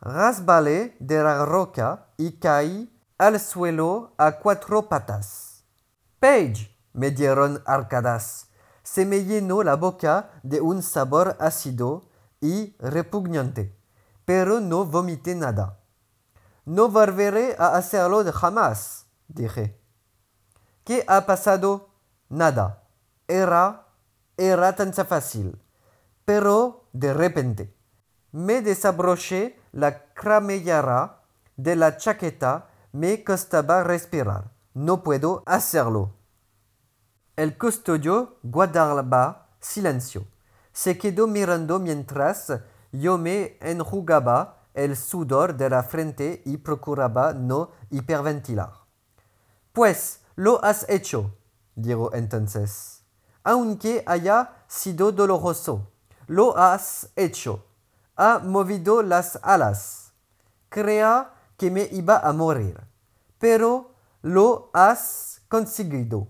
Rasbalé 0.00 0.96
de 0.98 1.22
la 1.22 1.44
roca 1.44 2.06
y 2.16 2.32
caí 2.38 2.90
al 3.18 3.38
suelo 3.38 4.14
a 4.16 4.38
cuatro 4.38 4.88
patas. 4.88 5.62
Page, 6.18 6.74
me 6.94 7.10
dieron 7.10 7.62
arcadas. 7.66 8.48
Se 8.82 9.04
me 9.04 9.24
llenó 9.24 9.62
la 9.62 9.76
boca 9.76 10.30
de 10.42 10.62
un 10.62 10.82
sabor 10.82 11.36
ácido 11.38 12.08
y 12.40 12.74
repugnante, 12.78 13.76
pero 14.24 14.60
no 14.60 14.86
vomité 14.86 15.34
nada. 15.34 15.78
No 16.64 16.88
volveré 16.88 17.56
a 17.58 17.76
hacerlo 17.76 18.24
jamás, 18.32 19.06
dije. 19.28 19.78
¿Qué 20.84 21.04
ha 21.06 21.26
pasado? 21.26 21.90
Nada. 22.30 22.84
Era, 23.28 23.86
era 24.38 24.74
tan 24.74 24.94
fácil. 24.94 25.60
Pero 26.30 26.84
de 26.92 27.12
repente, 27.12 27.74
me 28.30 28.62
desabroché 28.62 29.58
la 29.72 30.14
cramellera 30.14 31.24
de 31.56 31.74
la 31.74 31.96
chaqueta, 31.96 32.68
me 32.92 33.24
costaba 33.24 33.82
respirar. 33.82 34.52
No 34.72 35.02
puedo 35.02 35.42
hacerlo. 35.44 36.14
El 37.34 37.58
custodio 37.58 38.38
guardaba 38.44 39.48
silencio. 39.58 40.24
Se 40.72 40.96
quedó 40.96 41.26
mirando 41.26 41.80
mientras 41.80 42.52
yo 42.92 43.18
me 43.18 43.58
enjugaba 43.60 44.68
el 44.74 44.96
sudor 44.96 45.56
de 45.56 45.68
la 45.68 45.82
frente 45.82 46.42
y 46.46 46.58
procuraba 46.58 47.32
no 47.32 47.72
hiperventilar. 47.90 48.70
Pues 49.72 50.20
lo 50.36 50.64
has 50.64 50.88
hecho, 50.88 51.34
dijo 51.74 52.14
entonces. 52.14 53.02
Aunque 53.42 54.04
haya 54.06 54.62
sido 54.68 55.10
doloroso, 55.10 55.90
lo 56.30 56.56
has 56.56 57.10
hecho. 57.16 57.66
Ha 58.16 58.38
movido 58.38 59.02
las 59.02 59.38
alas. 59.42 60.12
Crea 60.68 61.34
que 61.56 61.70
me 61.70 61.88
iba 61.90 62.18
a 62.18 62.32
morir, 62.32 62.80
pero 63.38 63.90
lo 64.22 64.70
has 64.72 65.42
conseguido 65.48 66.28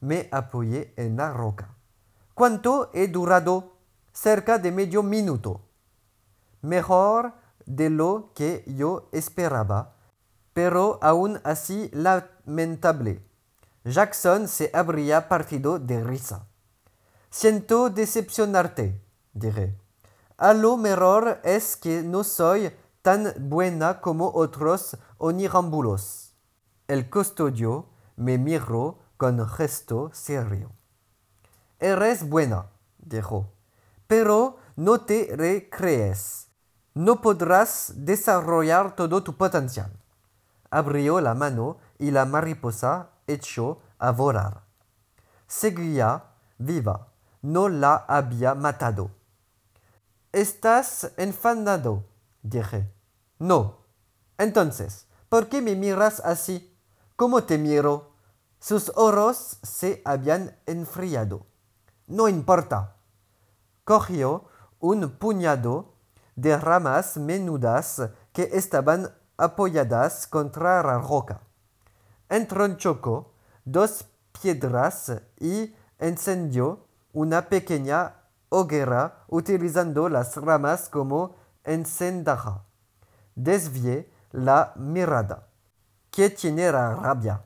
me 0.00 0.28
apoyé 0.32 0.92
en 0.96 1.16
la 1.16 1.32
roca. 1.32 1.76
¿Cuánto 2.34 2.90
he 2.94 3.08
durado? 3.08 3.76
Cerca 4.12 4.58
de 4.58 4.72
medio 4.72 5.02
minuto. 5.02 5.60
Mejor 6.62 7.34
de 7.64 7.90
lo 7.90 8.32
que 8.34 8.64
yo 8.66 9.08
esperaba, 9.12 9.94
pero 10.52 10.98
aún 11.00 11.40
así 11.44 11.90
lamentable. 11.92 13.24
Jackson 13.84 14.48
se 14.48 14.70
habría 14.74 15.28
partido 15.28 15.78
de 15.78 16.02
risa. 16.02 16.46
Siento 17.30 17.90
decepcionarte, 17.90 19.00
dije. 19.32 19.78
A 20.36 20.52
lo 20.52 20.76
mejor 20.76 21.40
es 21.44 21.76
que 21.76 22.02
no 22.02 22.24
soy 22.24 22.72
tan 23.02 23.32
buena 23.38 24.00
como 24.00 24.32
otros 24.34 24.96
onirambulos. 25.16 26.34
El 26.88 27.08
custodio 27.08 27.86
me 28.16 28.36
miró 28.36 28.98
con 29.16 29.48
gesto 29.48 30.10
serio. 30.12 30.72
Eres 31.78 32.28
buena, 32.28 32.66
dijo, 32.98 33.52
pero 34.08 34.56
no 34.74 35.00
te 35.02 35.32
recrees. 35.36 36.48
No 36.94 37.20
podrás 37.20 37.92
desarrollar 37.94 38.96
todo 38.96 39.22
tu 39.22 39.36
potencial. 39.36 39.92
Abrió 40.68 41.20
la 41.20 41.34
mano 41.34 41.78
y 41.96 42.10
la 42.10 42.24
mariposa 42.24 43.10
echó 43.28 43.78
a 43.98 44.10
volar. 44.10 44.64
Seguía 45.46 46.24
viva. 46.58 47.06
No 47.42 47.68
la 47.68 47.96
había 47.96 48.54
matado. 48.54 49.10
Estás 50.32 51.12
enfadado, 51.16 52.04
dije. 52.42 52.92
No. 53.38 53.78
Entonces, 54.38 55.06
¿por 55.28 55.48
qué 55.48 55.62
me 55.62 55.74
miras 55.74 56.20
así? 56.20 56.76
¿Cómo 57.16 57.44
te 57.44 57.58
miro? 57.58 58.12
Sus 58.58 58.92
ojos 58.94 59.58
se 59.62 60.02
habían 60.04 60.56
enfriado. 60.66 61.46
No 62.06 62.28
importa. 62.28 62.96
Cogió 63.84 64.44
un 64.78 65.10
puñado 65.10 65.94
de 66.36 66.56
ramas 66.56 67.16
menudas 67.16 68.02
que 68.32 68.50
estaban 68.52 69.14
apoyadas 69.36 70.26
contra 70.26 70.82
la 70.82 70.98
roca. 70.98 71.40
Entronchocó 72.28 73.32
dos 73.64 74.04
piedras 74.40 75.12
y 75.38 75.74
encendió 75.98 76.86
una 77.12 77.48
pequeña 77.48 78.14
hoguera 78.48 79.24
utilizando 79.28 80.08
las 80.08 80.36
ramas 80.36 80.88
como 80.88 81.36
encendaja. 81.64 82.64
Desvié 83.34 84.12
la 84.32 84.72
mirada. 84.76 85.48
¿Qué 86.10 86.30
tiene 86.30 86.70
la 86.70 86.94
rabia? 86.94 87.44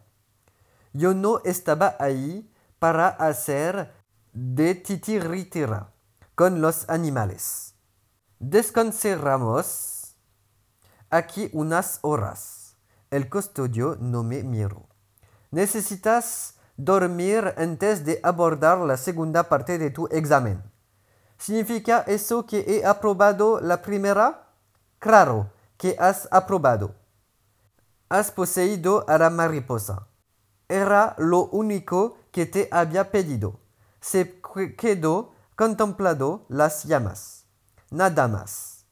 Yo 0.92 1.14
no 1.14 1.40
estaba 1.44 1.96
ahí 1.98 2.50
para 2.78 3.08
hacer 3.08 3.92
de 4.32 4.74
titiritira 4.74 5.92
con 6.34 6.60
los 6.60 6.88
animales. 6.88 7.74
Descansamos 8.38 10.16
aquí 11.10 11.50
unas 11.52 11.98
horas. 12.02 12.76
El 13.10 13.28
custodio 13.30 13.96
no 14.00 14.22
me 14.22 14.42
miró. 14.42 14.88
Necesitas 15.50 16.53
dormir 16.76 17.54
antes 17.56 18.04
de 18.04 18.20
abordar 18.22 18.78
la 18.78 18.96
segunda 18.96 19.44
parte 19.44 19.78
de 19.78 19.90
tu 19.90 20.06
examen. 20.08 20.62
¿Significa 21.38 22.04
eso 22.06 22.46
que 22.46 22.64
he 22.66 22.84
aprobado 22.84 23.60
la 23.60 23.82
primera? 23.82 24.48
Claro 24.98 25.50
que 25.76 25.96
has 25.98 26.28
aprobado. 26.30 26.94
Has 28.08 28.30
poseído 28.30 29.04
a 29.08 29.18
la 29.18 29.30
mariposa. 29.30 30.06
Era 30.68 31.14
lo 31.18 31.46
único 31.46 32.16
que 32.30 32.46
te 32.46 32.68
había 32.70 33.10
pedido. 33.10 33.60
Se 34.00 34.40
quedó 34.76 35.32
contemplando 35.56 36.46
las 36.48 36.84
llamas. 36.84 37.44
Nada 37.90 38.28
más. 38.28 38.84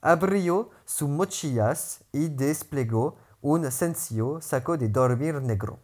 Abrió 0.00 0.70
sus 0.84 1.08
mochillas 1.08 2.04
y 2.12 2.28
desplegó 2.28 3.16
un 3.40 3.70
sencillo 3.70 4.40
saco 4.40 4.76
de 4.76 4.88
dormir 4.88 5.40
negro. 5.40 5.78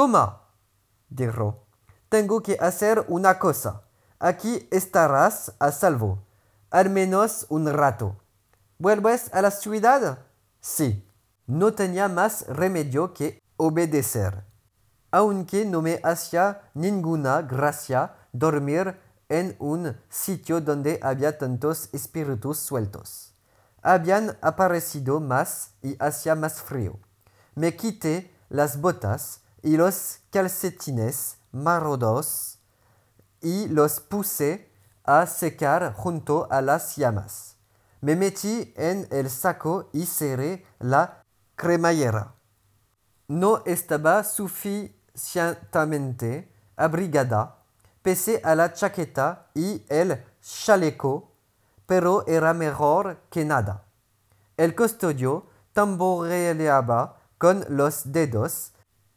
Toma, 0.00 0.46
dijo. 1.10 1.66
Tengo 2.08 2.42
que 2.42 2.56
hacer 2.58 3.04
una 3.08 3.38
cosa. 3.38 3.82
Aquí 4.18 4.66
estarás 4.70 5.52
a 5.58 5.72
salvo, 5.72 6.24
al 6.70 6.88
menos 6.88 7.44
un 7.50 7.70
rato. 7.70 8.16
¿Vuelves 8.78 9.28
a 9.34 9.42
la 9.42 9.50
ciudad? 9.50 10.20
Sí. 10.58 11.06
No 11.46 11.74
tenía 11.74 12.08
más 12.08 12.46
remedio 12.48 13.12
que 13.12 13.42
obedecer. 13.58 14.42
Aunque 15.10 15.66
no 15.66 15.82
me 15.82 16.00
hacía 16.02 16.62
ninguna 16.72 17.42
gracia 17.42 18.14
dormir 18.32 18.96
en 19.28 19.54
un 19.58 19.94
sitio 20.08 20.62
donde 20.62 20.98
había 21.02 21.36
tantos 21.36 21.90
espíritus 21.92 22.58
sueltos. 22.58 23.34
Habían 23.82 24.38
aparecido 24.40 25.20
más 25.20 25.72
y 25.82 25.94
hacía 26.02 26.34
más 26.34 26.62
frío. 26.62 26.98
Me 27.54 27.76
quité 27.76 28.34
las 28.48 28.80
botas 28.80 29.42
y 29.62 29.76
los 29.76 30.20
calcetines 30.30 31.36
marrodos 31.52 32.58
y 33.40 33.68
los 33.68 34.00
puse 34.00 34.68
a 35.04 35.26
secar 35.26 35.94
junto 35.94 36.48
a 36.50 36.60
las 36.60 36.96
llamas. 36.96 37.56
Me 38.00 38.16
metí 38.16 38.72
en 38.76 39.06
el 39.10 39.28
saco 39.28 39.90
y 39.92 40.06
cerré 40.06 40.64
la 40.78 41.22
cremallera. 41.56 42.34
No 43.28 43.62
estaba 43.66 44.24
suficientemente 44.24 46.50
abrigada 46.76 47.60
pese 48.02 48.40
a 48.44 48.54
la 48.54 48.72
chaqueta 48.72 49.50
y 49.54 49.84
el 49.88 50.24
chaleco, 50.40 51.32
pero 51.86 52.26
era 52.26 52.54
mejor 52.54 53.18
que 53.30 53.44
nada. 53.44 53.84
El 54.56 54.74
custodio 54.74 55.46
tamboreaba 55.72 57.18
con 57.38 57.64
los 57.68 58.12
dedos 58.12 58.72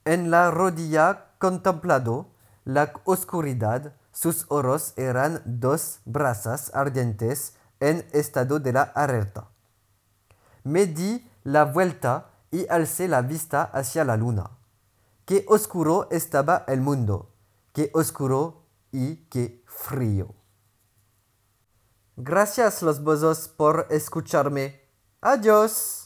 en 0.06 0.32
la 0.32 0.52
rodilla 0.52 1.32
contemplado 1.40 2.28
la 2.66 2.94
oscuridad 3.06 3.94
sus 4.14 4.46
ojos 4.50 4.94
eran 4.96 5.42
dos 5.46 6.00
brasas 6.06 6.72
ardientes 6.76 7.56
en 7.80 8.08
estado 8.12 8.60
de 8.60 8.72
la 8.72 8.84
alerta. 8.84 9.50
Me 10.64 10.86
di 10.86 11.28
la 11.44 11.66
vuelta 11.66 12.30
y 12.52 12.68
alcé 12.70 13.08
la 13.08 13.22
vista 13.22 13.64
hacia 13.64 14.06
la 14.06 14.16
luna. 14.16 14.52
Qué 15.26 15.46
oscuro 15.48 16.08
estaba 16.12 16.64
el 16.68 16.82
mundo, 16.82 17.34
qué 17.74 17.90
oscuro 17.94 18.68
y 18.92 19.16
qué 19.30 19.64
frío. 19.66 20.36
Gracias 22.16 22.84
los 22.84 23.04
bozos 23.04 23.48
por 23.48 23.88
escucharme. 23.90 24.82
Adiós. 25.22 26.03